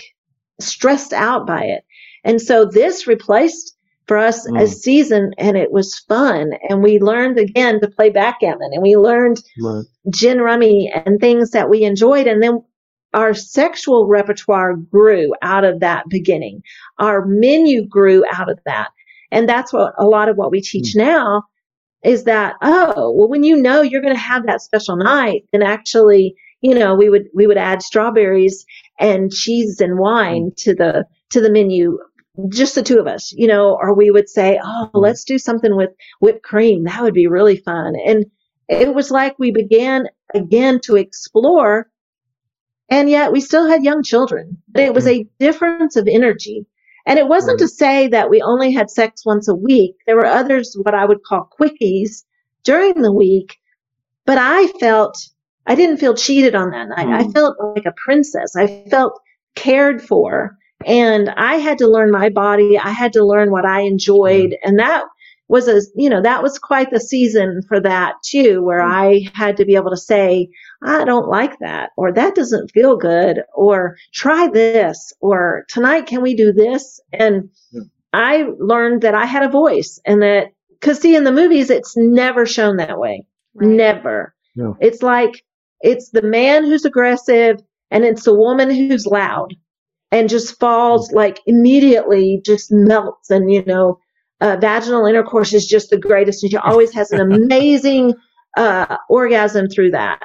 [0.61, 1.85] stressed out by it.
[2.24, 3.76] And so this replaced
[4.08, 4.62] for us Mm.
[4.62, 6.52] a season and it was fun.
[6.68, 9.85] And we learned again to play backgammon and we learned Right.
[10.11, 12.26] gin rummy and things that we enjoyed.
[12.26, 12.64] And then
[13.12, 16.62] our sexual repertoire grew out of that beginning.
[16.98, 18.90] Our menu grew out of that.
[19.31, 21.01] And that's what a lot of what we teach hmm.
[21.01, 21.44] now
[22.05, 25.62] is that, oh, well, when you know you're going to have that special night, then
[25.62, 28.64] actually, you know, we would, we would add strawberries
[28.98, 30.55] and cheese and wine hmm.
[30.59, 31.98] to the, to the menu.
[32.48, 34.98] Just the two of us, you know, or we would say, oh, hmm.
[34.98, 36.85] let's do something with whipped cream.
[36.85, 37.94] That would be really fun.
[38.07, 38.27] And,
[38.68, 41.88] it was like we began again to explore
[42.92, 44.59] and yet we still had young children.
[44.68, 45.22] But it was mm-hmm.
[45.22, 46.66] a difference of energy.
[47.07, 49.96] And it wasn't to say that we only had sex once a week.
[50.07, 52.24] There were others, what I would call quickies
[52.64, 53.57] during the week.
[54.26, 55.16] But I felt,
[55.66, 57.09] I didn't feel cheated on that night.
[57.09, 57.33] I mm-hmm.
[57.33, 58.55] felt like a princess.
[58.57, 59.18] I felt
[59.55, 60.59] cared for.
[60.85, 62.78] And I had to learn my body.
[62.78, 64.50] I had to learn what I enjoyed.
[64.50, 64.68] Mm-hmm.
[64.68, 65.05] And that
[65.53, 68.91] was a, you know, that was quite the season for that too, where mm-hmm.
[68.91, 70.49] I had to be able to say,
[70.83, 76.23] I don't like that, or that doesn't feel good, or try this, or tonight can
[76.23, 77.01] we do this?
[77.12, 77.83] And Yeah.
[78.15, 81.95] I learned that I had a voice and that, cause see, in the movies, it's
[81.99, 83.27] never shown that way.
[83.55, 83.69] Right.
[83.69, 84.35] Never.
[84.55, 84.73] Yeah.
[84.81, 85.45] It's like,
[85.83, 87.61] it's the man who's aggressive
[87.91, 89.55] and it's the woman who's loud
[90.11, 91.15] and just falls mm.
[91.15, 93.99] like immediately just melts and, you know,
[94.42, 98.12] uh, vaginal intercourse is just the greatest and she always has an amazing
[98.57, 100.20] uh, orgasm through that.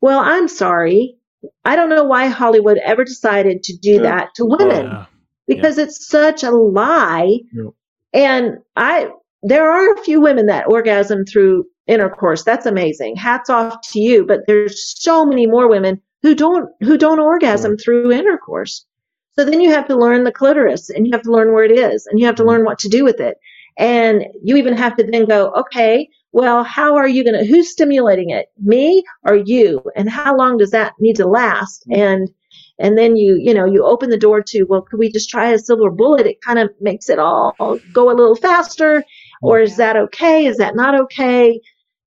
[0.00, 1.16] Well, I'm sorry.
[1.64, 4.02] I don't know why Hollywood ever decided to do Yeah.
[4.02, 5.06] that to women Yeah.
[5.46, 7.38] because it's such a lie.
[7.52, 7.70] Yeah.
[8.12, 9.08] And I,
[9.42, 12.42] there are a few women that orgasm through intercourse.
[12.44, 13.16] That's amazing.
[13.16, 14.26] Hats off to you.
[14.26, 18.84] But there's so many more women who don't, who don't orgasm through intercourse.
[19.32, 21.72] So then you have to learn the clitoris and you have to learn where it
[21.72, 23.38] is and you have to learn what to do with it.
[23.78, 27.70] And you even have to then go, okay, well, how are you going to, who's
[27.70, 28.46] stimulating it?
[28.62, 29.82] Me or you?
[29.96, 31.84] And how long does that need to last?
[31.88, 32.00] Mm-hmm.
[32.00, 32.30] And,
[32.78, 35.50] and then you, you know, you open the door to, well, could we just try
[35.50, 36.26] a silver bullet?
[36.26, 37.54] It kind of makes it all
[37.92, 39.04] go a little faster.
[39.42, 40.46] Or is that okay?
[40.46, 41.60] Is that not okay?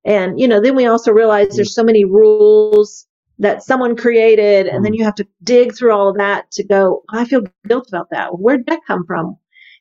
[0.05, 3.07] And, you know, then we also realize there's so many rules
[3.39, 4.67] that someone created.
[4.67, 4.99] And then mm-hmm.
[4.99, 8.39] you have to dig through all of that to go, I feel guilt about that.
[8.39, 9.37] Where'd that come from?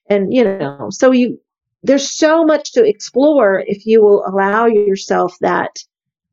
[0.08, 1.38] And, you know, so you,
[1.82, 5.78] there's so much to explore if you will allow yourself that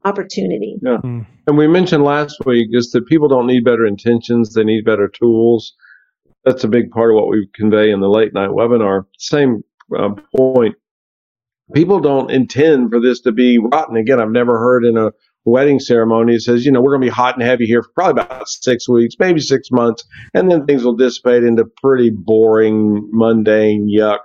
[0.05, 0.77] opportunity.
[0.83, 1.25] Mm.
[1.47, 5.07] And we mentioned last week is that people don't need better intentions; they need better
[5.07, 5.73] tools.
[6.45, 9.05] That's a big part of what we convey in the late night webinar.
[9.17, 9.63] Same
[9.97, 10.75] uh, point.
[11.73, 13.97] People don't intend for this to be rotten.
[13.97, 15.11] Again, I've never heard in a
[15.45, 17.89] wedding ceremony it says, you know, we're going to be hot and heavy here for
[17.95, 23.07] probably about six weeks, maybe six months, and then things will dissipate into pretty boring,
[23.11, 24.19] mundane yuck.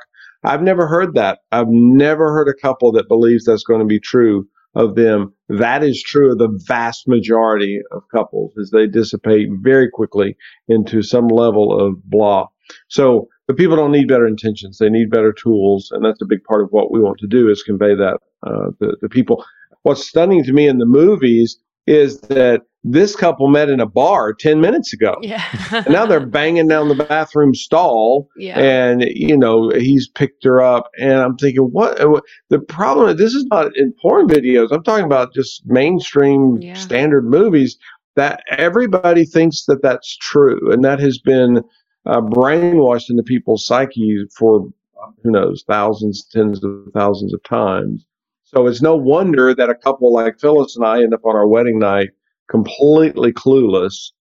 [0.44, 1.40] I've never heard that.
[1.52, 5.32] I've never heard a couple that believes that's going to be true of them.
[5.48, 10.36] That is true of the vast majority of couples as they dissipate very quickly
[10.68, 12.46] into some level of blah.
[12.88, 14.78] So the people don't need better intentions.
[14.78, 15.90] They need better tools.
[15.92, 18.70] And that's a big part of what we want to do is convey that uh,
[18.80, 19.44] to the people.
[19.82, 24.34] What's stunning to me in the movies is that this couple met in a bar
[24.34, 25.16] 10 minutes ago.
[25.22, 25.42] Yeah.
[25.72, 28.58] And now they're banging down the bathroom stall yeah.
[28.58, 33.16] and you know he's picked her up and i'm thinking what what- the problem is
[33.16, 36.74] this is not in porn videos i'm talking about just mainstream Yeah.
[36.74, 37.76] standard movies
[38.16, 41.62] that everybody thinks that that's true and that has been
[42.06, 44.66] uh, brainwashed into people's psyche for
[45.02, 48.04] uh, who knows thousands tens of thousands of times
[48.54, 51.46] so it's no wonder that a couple like phyllis and i end up on our
[51.46, 52.10] wedding night
[52.48, 54.12] completely clueless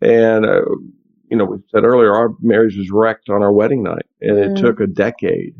[0.00, 0.62] and uh,
[1.30, 4.52] you know, we said earlier, our marriage was wrecked on our wedding night, and it
[4.52, 4.60] Mm.
[4.60, 5.54] took a decade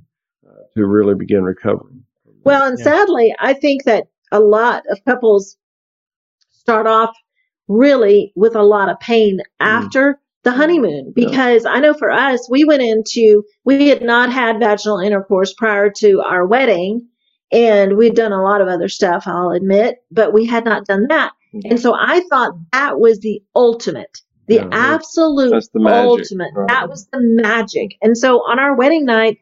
[0.48, 2.02] uh, to really begin recovering.
[2.44, 2.84] Well, and Yeah.
[2.84, 5.58] sadly, I think that a lot of couples
[6.50, 7.14] start off
[7.66, 11.26] really with a lot of pain after the honeymoon Yeah.
[11.26, 15.90] because I know for us, we went into, we had not had vaginal intercourse prior
[15.98, 17.06] to our wedding
[17.52, 21.06] and we'd done a lot of other stuff, I'll admit, but we had not done
[21.08, 21.32] that.
[21.64, 26.50] And so I thought that was the ultimate, the Yeah, absolute that's the magic, ultimate.
[26.54, 26.68] right.
[26.68, 27.96] That was the magic.
[28.02, 29.38] And so on our wedding night,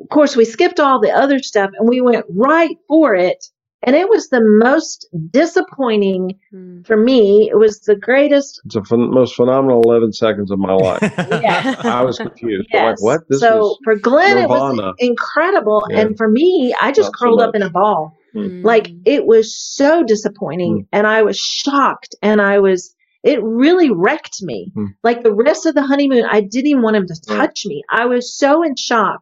[0.00, 3.44] of course, we skipped all the other stuff and we went right for it.
[3.84, 6.86] And it was the most disappointing Mm.
[6.86, 7.48] for me.
[7.50, 8.60] It was the greatest.
[8.64, 11.00] It's the phen- most phenomenal 11 seconds of my life.
[11.42, 11.76] Yeah.
[11.84, 12.68] I was confused.
[12.74, 13.20] I'm like, what?
[13.28, 15.84] This so for Glenn, it was incredible.
[15.90, 16.00] Yeah.
[16.00, 18.16] And for me, I just Not so curled up in a ball.
[18.34, 18.64] Mm.
[18.64, 24.42] Like it was so disappointing and I was shocked and I was, it really wrecked
[24.42, 24.70] me.
[24.74, 24.86] Hmm.
[25.02, 27.36] Like the rest of the honeymoon, I didn't even want him to Right.
[27.38, 27.82] touch me.
[27.90, 29.20] I was so in shock.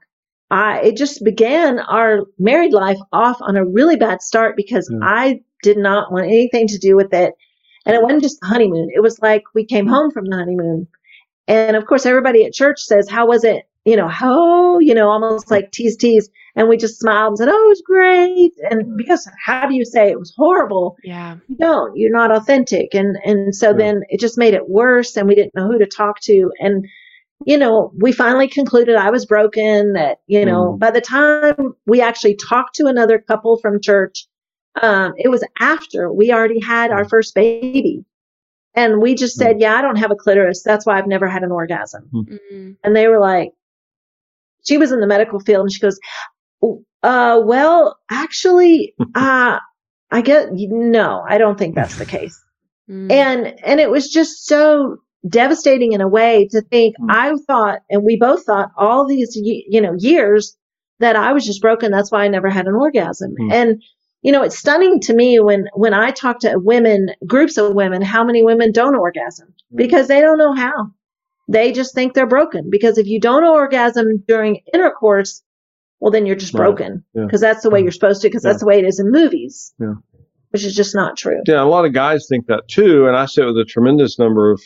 [0.51, 4.99] I, it just began our married life off on a really bad start because Yeah.
[5.03, 7.35] I did not want anything to do with it.
[7.85, 8.89] And it wasn't just the honeymoon.
[8.95, 10.87] It was like we came home from the honeymoon.
[11.49, 13.69] And of course, everybody at church says, How was it?
[13.85, 16.29] You know, how, you know, almost like tease, tease.
[16.57, 18.53] And we just smiled and said, Oh, it was great.
[18.71, 18.97] And mm.
[18.97, 20.97] because how do you say it was horrible?
[21.05, 21.37] yeah.
[21.49, 21.97] You don't.
[21.97, 22.95] You're not authentic.
[22.95, 23.77] And and so Yeah.
[23.77, 26.51] then it just made it worse and we didn't know who to talk to.
[26.59, 26.87] And
[27.45, 30.79] you know, we finally concluded I was broken, that, you know, Mm.
[30.79, 34.27] by the time we actually talked to another couple from church,
[34.81, 38.05] um, it was after we already had our first baby.
[38.75, 40.63] And we just said, yeah, I don't have a clitoris.
[40.63, 42.11] That's why I've never had an orgasm.
[42.13, 42.73] Mm-hmm.
[42.85, 43.53] And they were like,
[44.67, 45.99] she was in the medical field and she goes,
[47.03, 49.59] uh, well, actually, uh,
[50.11, 52.39] I get, no, I don't think that's the case.
[52.89, 53.11] Mm.
[53.11, 57.07] And, and it was just so devastating in a way to think Mm.
[57.11, 60.57] I thought, and we both thought all these, you know, years
[61.01, 61.91] that I was just broken.
[61.91, 63.35] That's why I never had an orgasm.
[63.41, 63.53] Mm.
[63.53, 63.83] And,
[64.23, 68.03] you know, it's stunning to me when, when I talk to women, groups of women,
[68.03, 69.77] how many women don't orgasm Mm.
[69.77, 70.91] because they don't know how.
[71.49, 75.43] They just think they're broken because if you don't orgasm during intercourse,
[76.01, 76.65] well, then you're just Right.
[76.65, 77.25] broken Yeah.
[77.25, 78.51] because that's the way you're supposed to, because Yeah.
[78.53, 79.73] that's the way it is in movies.
[79.81, 79.95] Yeah.
[80.51, 81.41] Which is just not true.
[81.47, 84.51] Yeah, a lot of guys think that too, and I sit with a tremendous number
[84.51, 84.61] of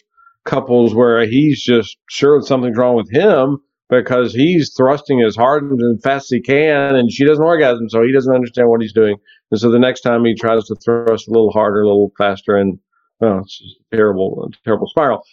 [0.45, 5.97] couples where he's just sure something's wrong with him because he's thrusting as hard and
[5.97, 8.93] as fast as he can, and she doesn't orgasm, so he doesn't understand what he's
[8.93, 9.17] doing.
[9.51, 12.57] And so the next time he tries to thrust a little harder, a little faster,
[12.57, 12.79] and
[13.21, 15.25] oh, it's just a terrible, a terrible spiral.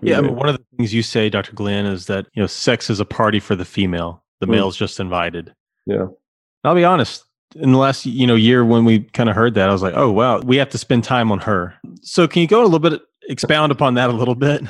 [0.00, 1.52] Yeah, I mean, one of the things you say, Dr.
[1.52, 4.22] Glenn, is that you know sex is a party for the female.
[4.40, 4.50] The Mm.
[4.50, 5.54] male's just invited.
[5.86, 6.06] Yeah.
[6.64, 7.24] I'll be honest.
[7.54, 9.94] In the last you know year, when we kind of heard that, I was like,
[9.96, 11.74] oh wow, we have to spend time on her.
[12.02, 14.62] So can you go a little bit, expound upon that a little bit?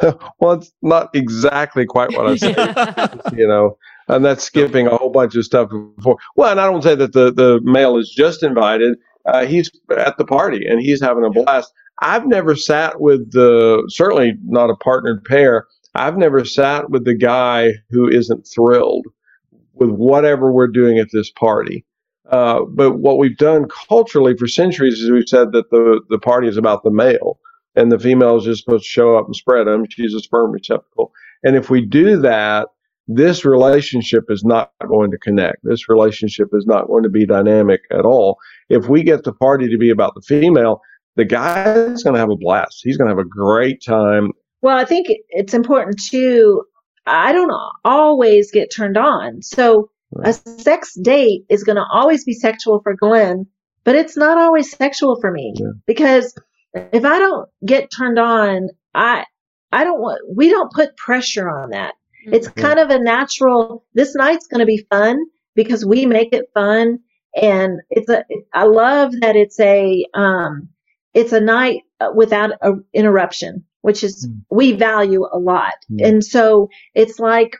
[0.40, 3.20] well, it's not exactly quite what I said.
[3.36, 3.76] you know,
[4.08, 6.16] and that's skipping a whole bunch of stuff before.
[6.36, 8.98] Well, and I don't say that the, the male is just invited.
[9.26, 11.72] Uh, he's at the party and he's having a blast.
[12.00, 15.66] I've never sat with the, certainly not a partnered pair.
[15.94, 19.06] I've never sat with the guy who isn't thrilled
[19.74, 21.84] with whatever we're doing at this party.
[22.30, 26.46] Uh, but what we've done culturally for centuries is we've said that the, the party
[26.46, 27.38] is about the male
[27.78, 29.84] and the female is just supposed to show up and spread them.
[29.88, 31.12] She's a sperm receptacle.
[31.44, 32.68] And if we do that,
[33.06, 35.58] this relationship is not going to connect.
[35.62, 38.36] This relationship is not going to be dynamic at all.
[38.68, 40.80] If we get the party to be about the female,
[41.16, 42.80] the guy is going to have a blast.
[42.82, 44.32] He's going to have a great time.
[44.60, 46.64] Well, I think it's important too.
[47.06, 47.52] I don't
[47.84, 49.40] always get turned on.
[49.42, 49.90] So
[50.24, 53.46] a sex date is going to always be sexual for Glenn,
[53.84, 55.68] but it's not always sexual for me Yeah.
[55.86, 56.34] because
[56.92, 59.24] if I don't get turned on, I,
[59.72, 61.94] I don't want, we don't put pressure on that.
[62.24, 62.56] It's Mhm.
[62.56, 65.18] kind of a natural, this night's going to be fun
[65.54, 66.98] because we make it fun.
[67.40, 70.68] And it's a, I love that it's a, um,
[71.14, 71.82] it's a night
[72.14, 74.40] without a interruption, which is, Mm.
[74.50, 75.74] we value a lot.
[75.90, 76.06] Mm.
[76.08, 77.56] And so it's like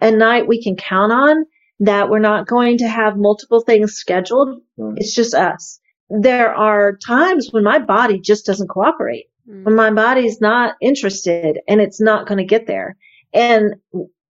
[0.00, 1.44] a night we can count on
[1.80, 4.60] that we're not going to have multiple things scheduled.
[4.76, 4.94] Right.
[4.98, 5.80] It's just us.
[6.10, 9.64] There are times when my body just doesn't cooperate Mm.
[9.64, 12.96] when my body's not interested and it's not going to get there.
[13.32, 13.76] And,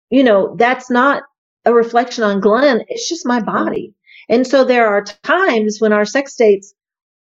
[0.10, 1.24] you know, that's not
[1.66, 2.84] a reflection on Glenn.
[2.88, 3.94] It's just my body.
[4.30, 6.74] And so there are times when our sex dates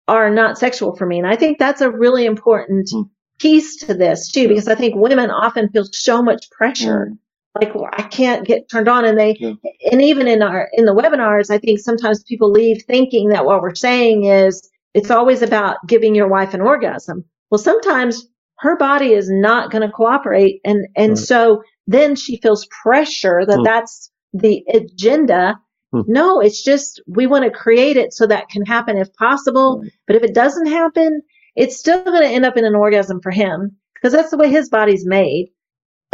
[0.09, 1.19] are not sexual for me.
[1.19, 3.11] And I think that's a really important Mm.
[3.39, 7.13] piece to this too, because I think women often feel so much pressure.
[7.61, 9.53] Like well, I can't get turned on and they, Yeah.
[9.93, 13.63] and even in our, in the webinars, I think sometimes people leave thinking that what
[13.63, 17.25] we're saying is it's always about giving your wife an orgasm.
[17.51, 18.27] Well, sometimes
[18.59, 20.61] her body is not going to cooperate.
[20.65, 21.19] And, and Right.
[21.19, 23.65] so then she feels pressure that Hmm.
[23.65, 25.59] that's the agenda.
[25.93, 26.01] Hmm.
[26.07, 29.81] No, it's just we want to create it so that can happen if possible.
[29.83, 29.93] Right.
[30.07, 31.21] But if it doesn't happen,
[31.55, 34.51] it's still going to end up in an orgasm for him because that's the way
[34.51, 35.49] his body's made.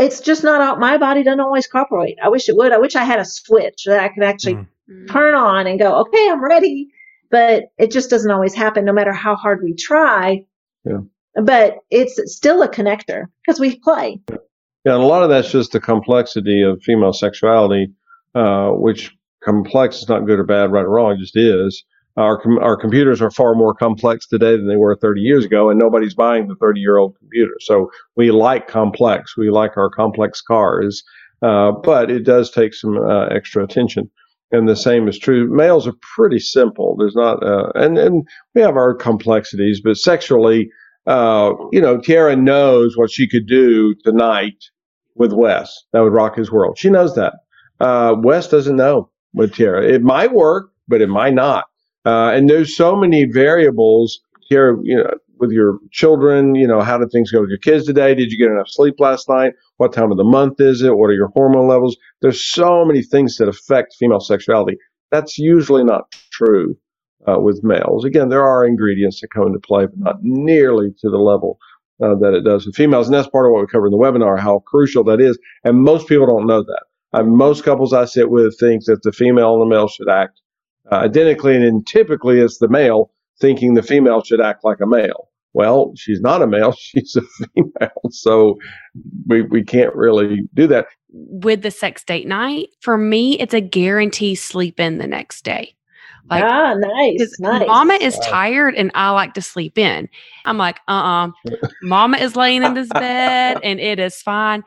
[0.03, 0.81] It's just not out.
[0.81, 2.17] My body doesn't always cooperate.
[2.23, 2.73] I wish it would.
[2.73, 5.11] I wish I had a switch that I could actually Mm.
[5.11, 6.89] Turn on and go, okay, I'm ready.
[7.31, 10.45] But it just doesn't always happen no matter how hard we try.
[10.85, 10.99] Yeah.
[11.43, 14.21] But it's still a connector because we play.
[14.85, 17.93] Yeah, and a lot of that's just the complexity of female sexuality,
[18.35, 21.85] uh, which complex is not good or bad, right or wrong, it just is.
[22.17, 25.71] Our com- our computers are far more complex today than they were 30 years ago,
[25.71, 27.55] and nobody's buying the 30 year old computer.
[27.61, 29.37] So we like complex.
[29.37, 31.03] We like our complex cars,
[31.41, 34.11] uh, but it does take some uh, extra attention.
[34.51, 35.49] And the same is true.
[35.49, 36.97] Males are pretty simple.
[36.99, 40.71] There's not, uh, and and we have our complexities, but sexually,
[41.07, 44.63] uh, you know, Tara knows what she could do tonight
[45.15, 45.85] with Wes.
[45.93, 46.79] That would rock his world.
[46.79, 47.35] She knows that.
[47.81, 49.83] Uh, Wes doesn't know with Tara.
[49.83, 51.65] It might work, but it might not.
[52.05, 56.97] Uh, and there's so many variables here, you know, with your children, you know, how
[56.97, 58.15] did things go with your kids today?
[58.15, 59.55] Did you get enough sleep last night?
[59.77, 60.97] What time of the month is it?
[60.97, 61.97] What are your hormone levels?
[62.21, 64.79] There's so many things that affect female sexuality.
[65.11, 66.77] That's usually not true
[67.29, 68.05] uh, with males.
[68.05, 71.59] Again, there are ingredients that come into play, but not nearly to the level
[72.03, 73.09] uh, that it does with females.
[73.09, 75.39] And that's part of what we cover in the webinar, how crucial that is.
[75.65, 76.85] And most people don't know that.
[77.13, 80.41] Uh, most couples I sit with think that the female and the male should act
[80.93, 84.87] uh, identically, and then typically it's the male thinking the female should act like a
[84.87, 85.31] male.
[85.55, 87.23] Well, she's not a male; she's a
[87.55, 88.59] female, so
[89.27, 90.87] we we can't really do that.
[91.11, 95.75] With the sex date night, for me, it's a guarantee sleep in the next day.
[96.31, 97.67] Like, ah, nice, nice.
[97.67, 100.09] Mama is tired and I like to sleep in.
[100.45, 104.63] I'm like, uh uh Mama is laying in this bed and it is fine.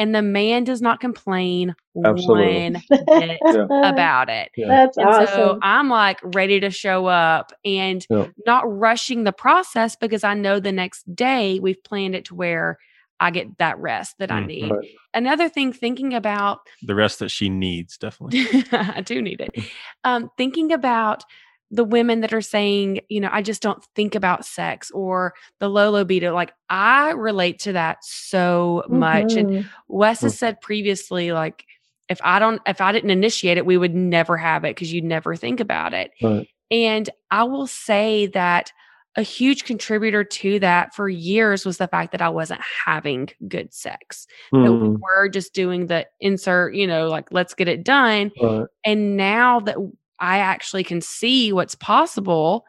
[0.00, 1.74] And the man does not complain
[2.06, 2.70] Absolutely.
[2.70, 3.90] one bit yeah.
[3.90, 4.50] about it.
[4.56, 4.68] Yeah.
[4.68, 5.26] That's and awesome.
[5.26, 8.28] So I'm like ready to show up and yeah.
[8.46, 12.78] not rushing the process because I know the next day we've planned it to where
[13.20, 14.70] I get that rest that I mm, need.
[14.70, 14.88] Right.
[15.12, 18.46] Another thing, thinking about the rest that she needs, definitely.
[18.72, 19.66] I do need it.
[20.02, 21.24] Um, thinking about
[21.70, 25.68] the women that are saying, you know, I just don't think about sex or the
[25.68, 26.34] low libido.
[26.34, 29.26] Like I relate to that so much.
[29.28, 29.56] Mm-hmm.
[29.56, 31.64] And Wes has said previously, like,
[32.08, 35.00] if I don't, if I didn't initiate it, we would never have it because you
[35.00, 36.10] never think about it.
[36.20, 36.48] Right.
[36.72, 38.72] And I will say that
[39.16, 43.72] a huge contributor to that for years was the fact that I wasn't having good
[43.72, 44.26] sex.
[44.52, 44.64] Mm.
[44.64, 44.96] That we hmm.
[45.00, 48.30] were just doing the insert, you know, like let's get it done.
[48.40, 48.66] Right.
[48.84, 49.76] And now that
[50.20, 52.64] I actually can see what's possible,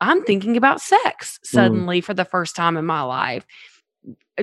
[0.00, 1.56] I'm thinking about sex hmm.
[1.56, 2.04] suddenly mm.
[2.04, 3.46] for the first time in my life.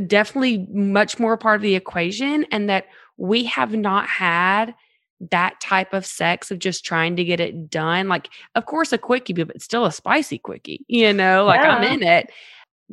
[0.05, 2.85] Definitely much more part of the equation, and that
[3.17, 4.75] we have not had
[5.31, 8.07] that type of sex of just trying to get it done.
[8.07, 11.75] Like, of course, a quickie, but it's still a spicy quickie, you know, like yeah.
[11.75, 12.29] I'm in it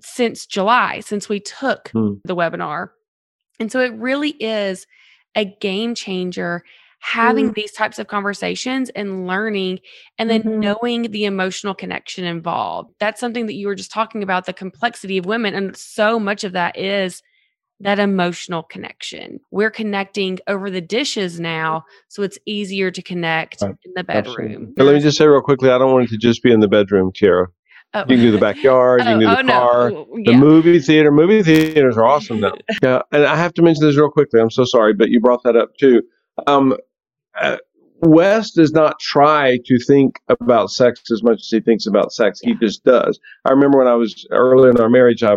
[0.02, 2.14] since July, since we took hmm.
[2.24, 2.90] the webinar.
[3.60, 4.86] And so it really is
[5.34, 6.64] a game changer
[7.04, 7.54] having mm.
[7.54, 9.78] these types of conversations and learning
[10.18, 10.60] and then mm-hmm.
[10.60, 12.94] knowing the emotional connection involved.
[12.98, 15.54] That's something that you were just talking about the complexity of women.
[15.54, 17.22] And so much of that is
[17.80, 19.38] that emotional connection.
[19.50, 23.74] We're connecting over the dishes now, so it's easier to connect right.
[23.84, 24.72] in the bedroom.
[24.74, 26.60] But let me just say real quickly I don't want it to just be in
[26.60, 27.48] the bedroom, Tara.
[27.92, 28.00] Oh.
[28.00, 30.08] You can do the backyard, oh, you can do oh, the oh, car, no.
[30.16, 30.32] yeah.
[30.32, 31.12] the movie theater.
[31.12, 32.54] Movie theaters are awesome now.
[32.82, 34.40] yeah, and I have to mention this real quickly.
[34.40, 36.02] I'm so sorry, but you brought that up too.
[36.46, 36.78] Um,
[37.40, 37.56] uh,
[38.00, 42.40] Wes does not try to think about sex as much as he thinks about sex.
[42.40, 43.18] He just does.
[43.44, 45.36] I remember when I was early in our marriage, I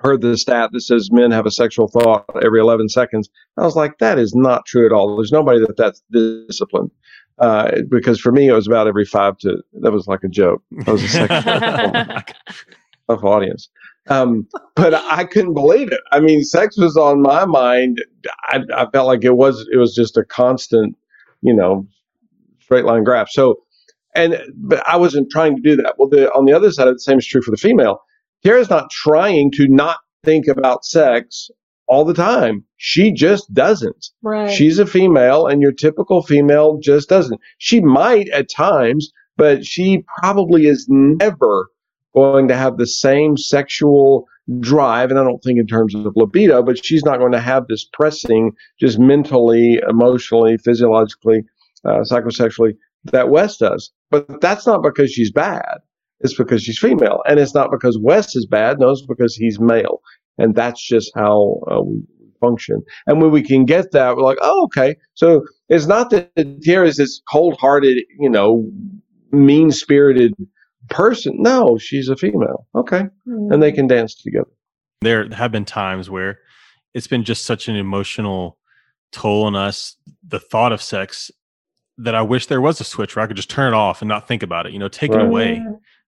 [0.00, 3.28] heard the stat that says men have a sexual thought every 11 seconds.
[3.56, 5.16] I was like, that is not true at all.
[5.16, 6.90] There's nobody that that's disciplined.
[7.38, 10.62] Uh, because for me, it was about every five to, that was like a joke.
[10.84, 12.32] That was a sex
[13.08, 13.68] of audience.
[14.08, 16.00] Um, but I couldn't believe it.
[16.12, 18.02] I mean, sex was on my mind.
[18.44, 20.96] I, I felt like it was, it was just a constant,
[21.42, 21.86] you know,
[22.60, 23.28] straight line graph.
[23.30, 23.56] So,
[24.14, 25.94] and, but I wasn't trying to do that.
[25.98, 28.00] Well, the, on the other side, the same is true for the female
[28.44, 31.50] Tara's not trying to not think about sex
[31.86, 32.64] all the time.
[32.76, 34.08] She just doesn't.
[34.22, 34.50] Right.
[34.50, 37.40] She's a female, and your typical female just doesn't.
[37.58, 41.68] She might at times, but she probably is never
[42.14, 44.26] going to have the same sexual
[44.58, 45.10] drive.
[45.10, 47.84] And I don't think in terms of libido, but she's not going to have this
[47.84, 51.44] pressing, just mentally, emotionally, physiologically,
[51.84, 52.74] uh, psychosexually
[53.04, 53.90] that Wes does.
[54.10, 55.78] But that's not because she's bad.
[56.20, 57.22] It's because she's female.
[57.26, 58.78] And it's not because Wes is bad.
[58.78, 60.00] No, it's because he's male.
[60.36, 62.02] And that's just how uh, we
[62.40, 62.82] function.
[63.06, 64.96] And when we can get that, we're like, oh, okay.
[65.14, 66.30] So it's not that
[66.62, 68.70] Tara is this cold hearted, you know,
[69.30, 70.34] mean spirited
[70.90, 71.36] person.
[71.38, 72.66] No, she's a female.
[72.74, 73.02] Okay.
[73.26, 73.52] Mm-hmm.
[73.52, 74.50] And they can dance together.
[75.00, 76.38] There have been times where
[76.92, 78.58] it's been just such an emotional
[79.12, 81.30] toll on us, the thought of sex,
[81.96, 84.08] that I wish there was a switch where I could just turn it off and
[84.08, 85.20] not think about it, you know, take right.
[85.20, 85.62] it away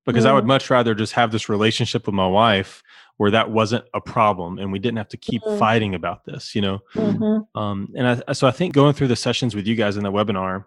[0.07, 2.83] because I would much rather just have this relationship with my wife
[3.19, 5.59] where that wasn't a problem and we didn't have to keep mm-hmm.
[5.59, 6.81] fighting about this, you know.
[6.95, 7.59] Mm-hmm.
[7.59, 10.13] Um, and I, so I think going through the sessions with you guys in that
[10.13, 10.65] webinar,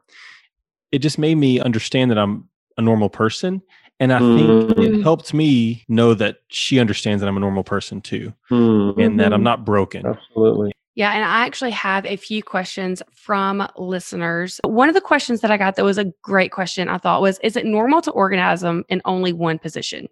[0.91, 2.47] it just made me understand that I'm
[2.77, 3.61] a normal person,
[3.99, 4.67] and I mm-hmm.
[4.67, 5.01] think it mm-hmm.
[5.01, 9.39] helped me know that she understands that I'm a normal person too, and that I'm
[9.39, 9.43] mm-hmm.
[9.43, 10.05] not broken.
[10.05, 10.73] Absolutely.
[10.95, 14.61] Yeah, and I actually have a few questions from listeners.
[14.63, 17.37] One of the questions that I got that was a great question, I thought was
[17.43, 20.07] Is it normal to orgasm in only one position?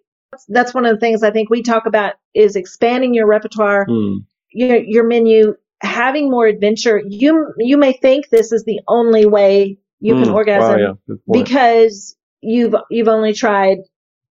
[0.48, 4.16] That's one of the things I think we talk about is expanding your repertoire, hmm.
[4.50, 7.02] your, your menu, having more adventure.
[7.08, 10.34] You you may think this is the only way you can hmm.
[10.34, 11.14] orgasm wow, yeah.
[11.32, 12.14] because
[12.44, 13.78] you've you've only tried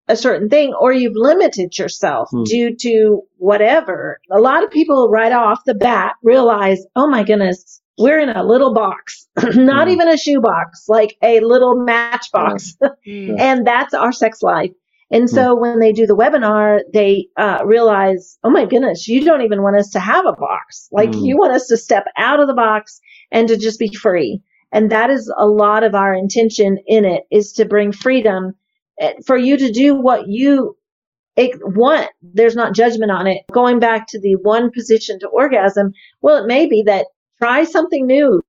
[0.08, 2.42] a certain thing or you've limited yourself hmm.
[2.44, 4.20] due to whatever.
[4.30, 8.44] A lot of people right off the bat realize, oh my goodness, we're in a
[8.44, 9.92] little box, not hmm.
[9.92, 12.76] even a shoebox, like a little matchbox.
[13.06, 13.36] Hmm.
[13.38, 14.70] and that's our sex life.
[15.10, 15.60] And so hmm.
[15.60, 19.76] when they do the webinar, they uh, realize, oh my goodness, you don't even want
[19.76, 20.88] us to have a box.
[20.90, 21.22] Like hmm.
[21.22, 23.00] you want us to step out of the box
[23.30, 24.42] and to just be free.
[24.74, 28.54] And that is a lot of our intention in it is to bring freedom
[29.00, 30.76] eh, for you to do what you
[31.36, 32.10] want.
[32.22, 33.42] There's not judgment on it.
[33.52, 37.06] Going back to the one position to orgasm, well, it may be that
[37.38, 38.42] try something new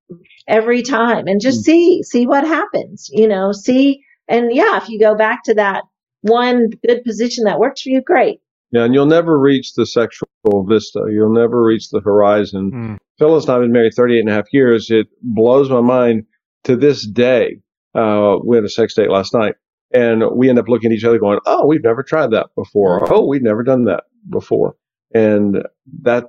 [0.48, 1.66] every time and just mm.
[1.66, 4.02] see, see what happens, you know, see.
[4.28, 5.84] And yeah, if you go back to that
[6.22, 8.42] one good position that works for you, great.
[8.72, 10.28] Yeah, and you'll never reach the sexual
[10.68, 11.02] vista.
[11.12, 12.72] You'll never reach the horizon.
[12.74, 12.98] Mm.
[13.18, 14.90] Phyllis and I have been married 38 and a half years.
[14.90, 16.26] It blows my mind
[16.66, 17.58] to this day.
[17.94, 19.56] Uh, we had a sex date last night
[19.94, 23.12] and we end up looking at each other going, Oh, we've never tried that before.
[23.12, 24.76] Oh, we've never done that before.
[25.14, 25.64] And
[26.02, 26.26] that,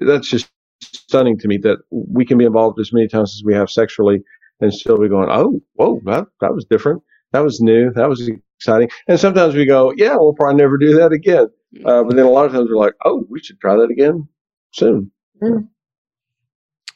[0.00, 0.50] that's just
[0.82, 4.22] stunning to me that we can be involved as many times as we have sexually
[4.60, 7.02] and still be going, Oh, whoa, that, that was different.
[7.32, 7.92] That was new.
[7.92, 8.90] That was exciting.
[9.06, 11.46] And sometimes we go, Yeah, we'll probably never do that again.
[11.84, 14.26] Uh, but then a lot of times we're like, Oh, we should try that again
[14.72, 15.12] soon.
[15.40, 15.68] Mm.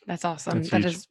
[0.07, 0.59] That's awesome.
[0.59, 1.09] That's that is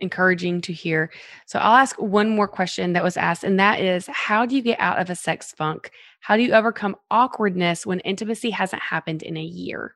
[0.00, 1.10] encouraging to hear.
[1.46, 4.62] So I'll ask one more question that was asked, and that is how do you
[4.62, 5.90] get out of a sex funk?
[6.20, 9.94] How do you overcome awkwardness when intimacy hasn't happened in a year?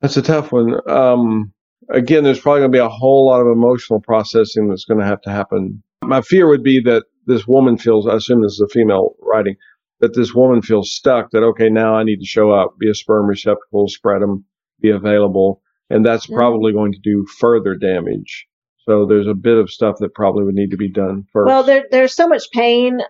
[0.00, 0.78] That's a tough one.
[0.88, 1.52] Um,
[1.90, 5.06] again, there's probably going to be a whole lot of emotional processing that's going to
[5.06, 5.82] have to happen.
[6.02, 9.56] My fear would be that this woman feels, I assume this is a female writing,
[10.00, 12.94] that this woman feels stuck that, okay, now I need to show up, be a
[12.94, 14.44] sperm receptacle, spread them,
[14.80, 15.62] be available.
[15.88, 16.36] And that's mm-hmm.
[16.36, 18.46] probably going to do further damage.
[18.88, 21.46] So there's a bit of stuff that probably would need to be done first.
[21.46, 23.00] Well, there, there's so much pain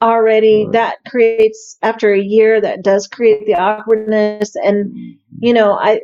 [0.00, 0.72] already right.
[0.72, 4.54] that creates after a year that does create the awkwardness.
[4.54, 5.44] And, mm-hmm.
[5.44, 6.02] you know, I,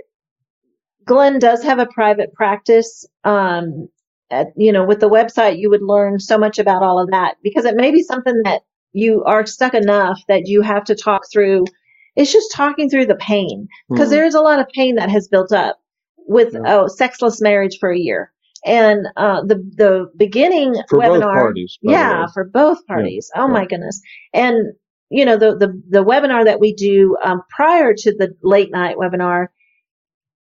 [1.04, 3.06] Glenn does have a private practice.
[3.24, 3.88] Um,
[4.30, 7.36] at, you know, with the website, you would learn so much about all of that
[7.42, 8.62] because it may be something that
[8.94, 11.64] you are stuck enough that you have to talk through
[12.16, 14.12] it's just talking through the pain because mm.
[14.12, 15.76] there's a lot of pain that has built up
[16.16, 16.60] with yeah.
[16.64, 18.32] oh sexless marriage for a year
[18.64, 23.42] and uh, the the beginning for webinar parties, yeah for both parties yeah.
[23.42, 23.52] oh yeah.
[23.52, 24.00] my goodness
[24.32, 24.72] and
[25.10, 28.96] you know the the, the webinar that we do um, prior to the late night
[28.96, 29.48] webinar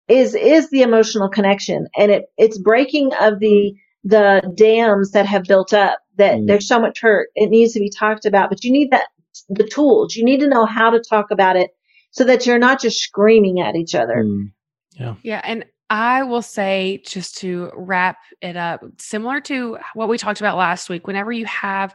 [0.08, 3.74] is is the emotional connection and it it's breaking of the
[4.04, 6.48] the dams that have built up that mm.
[6.48, 9.08] there's so much hurt it needs to be talked about but you need that
[9.50, 10.16] the tools.
[10.16, 11.72] You need to know how to talk about it
[12.12, 14.24] so that you're not just screaming at each other.
[14.24, 14.52] Mm.
[14.94, 15.16] Yeah.
[15.24, 15.42] Yeah.
[15.44, 20.58] And I will say, just to wrap it up, similar to what we talked about
[20.58, 21.94] last week, whenever you have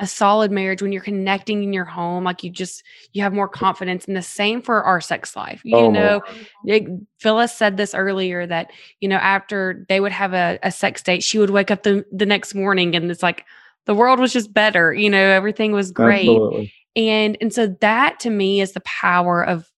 [0.00, 2.82] a solid marriage, when you're connecting in your home, like you just,
[3.12, 4.06] you have more confidence.
[4.06, 5.60] And the same for our sex life.
[5.62, 6.22] You oh, know,
[6.64, 6.88] it,
[7.18, 11.22] Phyllis said this earlier that, you know, after they would have a, a sex date,
[11.22, 13.44] she would wake up the, the next morning and it's like,
[13.86, 14.92] the world was just better.
[14.92, 16.28] You know, everything was great.
[16.28, 16.72] Absolutely.
[16.94, 19.70] And and so that to me is the power of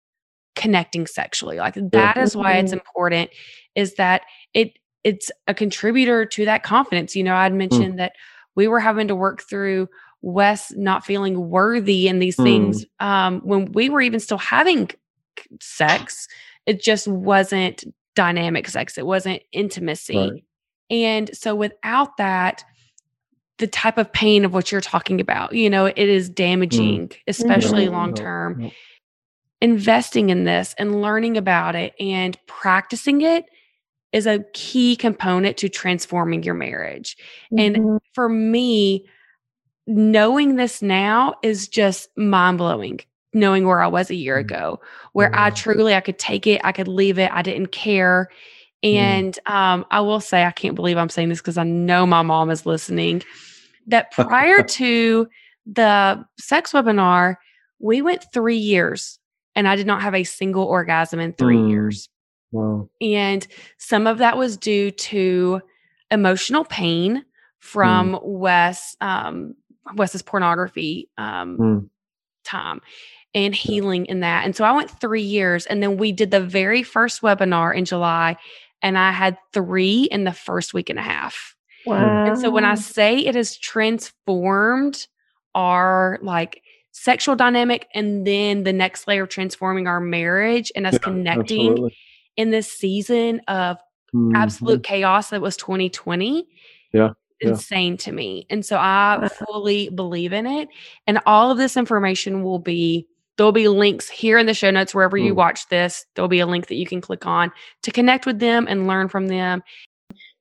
[0.57, 1.59] connecting sexually.
[1.59, 2.23] Like that yeah.
[2.23, 3.31] is why it's important
[3.75, 4.23] is that
[4.55, 7.15] it it's a contributor to that confidence.
[7.15, 7.57] You know, I'd mm.
[7.57, 7.99] mentioned mm.
[7.99, 8.13] that
[8.57, 9.89] we were having to work through
[10.23, 12.45] Wes not feeling worthy in these mm.
[12.45, 14.91] things um, when we were even still having
[15.61, 16.29] sex.
[16.67, 18.99] It just wasn't dynamic sex.
[18.99, 20.17] It wasn't intimacy.
[20.17, 20.45] Right.
[20.91, 22.65] And so without that,
[23.59, 25.55] the type of pain of what you're talking about.
[25.55, 27.17] You know, it is damaging, mm.
[27.29, 27.95] especially mm-hmm.
[27.95, 28.71] long term.
[29.63, 33.45] Investing in this and learning about it and practicing it
[34.11, 37.17] is a key component to transforming your marriage.
[37.53, 37.77] Mm-hmm.
[37.77, 39.07] And for me,
[39.91, 43.01] knowing this now is just mind blowing.
[43.33, 44.41] Knowing where I was a year mm.
[44.41, 44.81] ago,
[45.13, 48.29] where I truly I could take it, I could leave it, I didn't care.
[48.85, 48.95] Mm.
[48.95, 52.23] And um, I will say, I can't believe I'm saying this because I know my
[52.23, 53.23] mom is listening
[53.87, 55.29] that prior to
[55.65, 57.37] the sex webinar,
[57.79, 59.19] we went three years
[59.55, 61.71] and I did not have a single orgasm in three mm.
[61.71, 62.09] years.
[62.53, 62.89] Wow.
[63.01, 63.47] And
[63.79, 65.61] some of that was due to
[66.11, 67.25] emotional pain
[67.61, 68.21] from mm.
[68.25, 69.55] Wes, um,
[69.95, 71.89] Wes's pornography um, mm.
[72.45, 72.81] time
[73.35, 74.45] and healing in that.
[74.45, 77.85] And so I went three years and then we did the very first webinar in
[77.85, 78.37] July
[78.83, 81.55] and I had three in the first week and a half.
[81.87, 82.27] Wow.
[82.27, 85.07] And so when I say it has transformed
[85.55, 86.63] our like
[86.93, 91.71] sexual dynamic and then the next layer of transforming our marriage and us yeah, connecting
[91.71, 91.97] absolutely.
[92.37, 93.79] in this season of
[94.15, 94.35] mm-hmm.
[94.35, 96.47] absolute chaos that was 2020.
[96.93, 97.11] Yeah.
[97.41, 97.97] Insane yeah.
[97.99, 98.47] to me.
[98.51, 100.69] And so I fully believe in it.
[101.07, 104.95] And all of this information will be There'll be links here in the show notes
[104.95, 105.37] wherever you mm.
[105.37, 106.05] watch this.
[106.15, 107.51] There'll be a link that you can click on
[107.85, 109.63] to connect with them and learn from them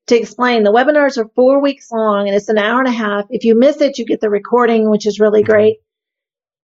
[0.08, 3.26] to explain the webinars are four weeks long and it's an hour and a half.
[3.30, 5.52] If you miss it, you get the recording, which is really mm-hmm.
[5.52, 5.78] great.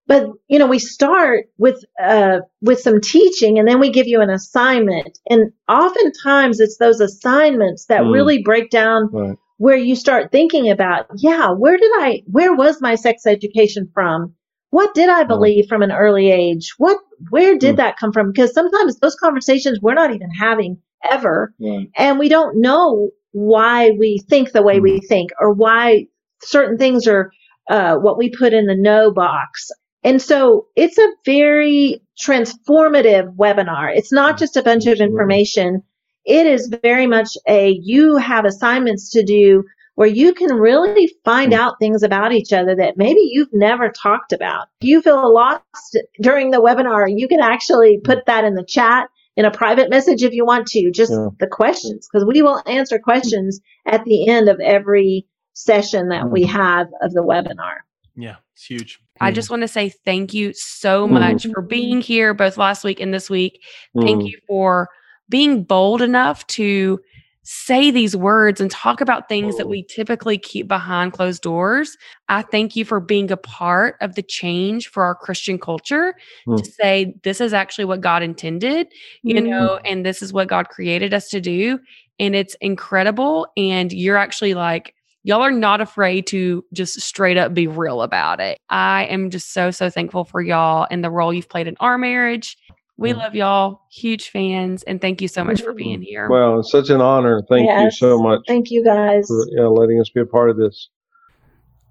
[0.07, 4.21] but you know we start with uh with some teaching and then we give you
[4.21, 8.13] an assignment and oftentimes it's those assignments that Mm.
[8.13, 9.38] really break down Right.
[9.58, 14.34] Where you start thinking about yeah where did i where was my sex education from
[14.72, 16.97] what did i believe from an early age what
[17.30, 17.78] where did Mm.
[17.78, 20.78] that come from because sometimes those conversations we're not even having
[21.10, 21.89] ever Right.
[21.97, 26.06] and we don't know why we think the way we think or why
[26.41, 27.32] certain things are
[27.70, 29.70] uh, what we put in the no box.
[30.03, 33.95] And so it's a very transformative webinar.
[33.95, 35.82] It's not just a bunch of information.
[36.26, 39.63] It is very much a you have assignments to do
[39.95, 41.57] where you can really find Mm.
[41.57, 44.67] out things about each other that maybe you've never talked about.
[44.82, 49.07] If you feel lost during the webinar, you can actually put that in the chat
[49.38, 51.28] in a private message if you want to, just Yeah.
[51.39, 56.43] the questions, because we will answer questions at the end of every session that we
[56.43, 57.76] have of the webinar.
[58.17, 58.99] Yeah, it's huge.
[59.21, 62.99] I just want to say thank you so much for being here both last week
[62.99, 63.61] and this week.
[63.97, 64.28] Thank Mm.
[64.30, 64.89] you for
[65.30, 66.99] being bold enough to
[67.47, 71.95] say these words and talk about things that we typically keep behind closed doors.
[72.28, 76.15] I thank you for being a part of the change for our Christian culture
[76.47, 76.57] Mm.
[76.57, 78.88] to say this is actually what God intended,
[79.21, 79.43] you Mhm.
[79.43, 81.80] know, and this is what God created us to do.
[82.19, 83.47] And it's incredible.
[83.55, 88.39] And you're actually like, y'all are not afraid to just straight up be real about
[88.39, 88.57] it.
[88.71, 91.99] I am just so, so thankful for y'all and the role you've played in our
[91.99, 92.57] marriage.
[92.98, 93.18] We Mm.
[93.18, 96.30] love y'all, huge fans, and thank you so much for being here.
[96.30, 97.41] Well, it's such an honor.
[97.50, 99.28] Thank you so much Thank you guys.
[99.28, 100.89] for yeah, letting us be a part of this.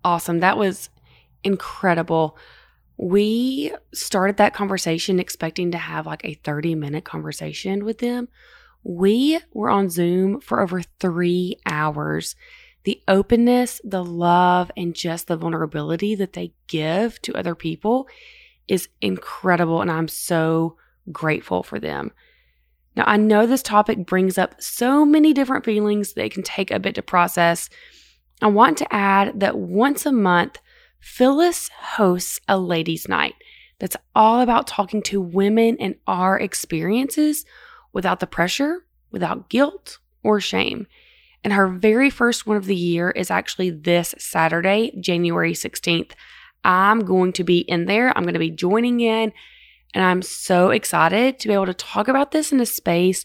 [0.05, 0.41] awesome.
[0.41, 0.91] That was
[1.43, 2.37] incredible.
[2.97, 8.29] We started that conversation expecting to have like a 30 minute conversation with them.
[8.83, 12.37] We were on Zoom for over three hours.
[12.85, 18.07] The openness, the love, and just the vulnerability that they give to other people
[18.69, 19.81] is incredible.
[19.81, 20.77] And I'm so
[21.13, 22.13] grateful for them.
[22.97, 26.79] Now, I know this topic brings up so many different feelings it can take a
[26.79, 27.69] bit to process.
[28.41, 30.59] I want to add that once a month,
[31.01, 33.35] Phyllis hosts a ladies' night
[33.79, 37.45] that's all about talking to women and our experiences
[37.93, 40.87] without the pressure, without guilt or shame.
[41.43, 46.13] And her very first one of the year is actually this Saturday, January 16th.
[46.65, 48.17] I'm going to be in there.
[48.17, 49.33] I'm going to be joining in.
[49.95, 53.25] And I'm so excited to be able to talk about this in a space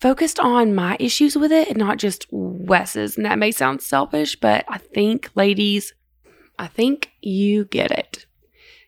[0.00, 3.16] focused on my issues with it and not just Wes's.
[3.16, 5.92] And that may sound selfish, but I think, ladies,
[6.58, 8.26] I think you get it.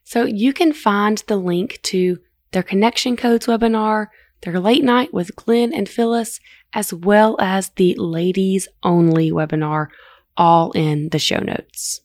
[0.04, 2.18] So you can find the link to
[2.52, 4.06] their Connection Codes webinar,
[4.42, 6.40] their late night with Glenn and Phyllis,
[6.72, 9.88] as well as the ladies only webinar,
[10.36, 12.00] all in the show notes.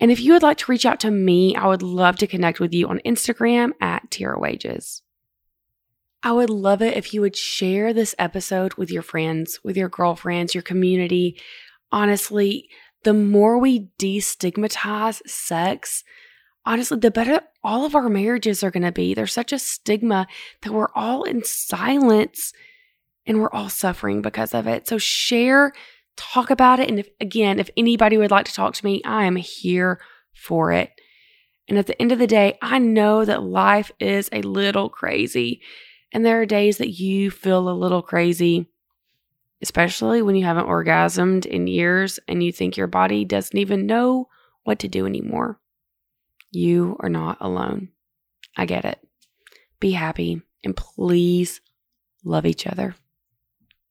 [0.00, 2.60] And if you would like to reach out to me, I would love to connect
[2.60, 5.02] with you on Instagram at Tara Wages.
[6.22, 9.88] I would love it if you would share this episode with your friends, with your
[9.88, 11.40] girlfriends, your community.
[11.92, 12.68] Honestly,
[13.04, 16.02] the more we destigmatize sex,
[16.64, 19.14] honestly, the better all of our marriages are going to be.
[19.14, 20.26] There's such a stigma
[20.62, 22.52] that we're all in silence
[23.26, 24.88] and we're all suffering because of it.
[24.88, 25.72] So share,
[26.18, 26.90] talk about it.
[26.90, 30.00] And if, again, if anybody would like to talk to me, I am here
[30.34, 30.90] for it.
[31.68, 35.62] And at the end of the day, I know that life is a little crazy.
[36.12, 38.66] And there are days that you feel a little crazy,
[39.62, 44.28] especially when you haven't orgasmed in years and you think your body doesn't even know
[44.64, 45.60] what to do anymore.
[46.50, 47.90] You are not alone.
[48.56, 48.98] I get it.
[49.80, 51.60] Be happy and please
[52.24, 52.96] love each other.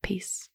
[0.01, 0.49] Peace.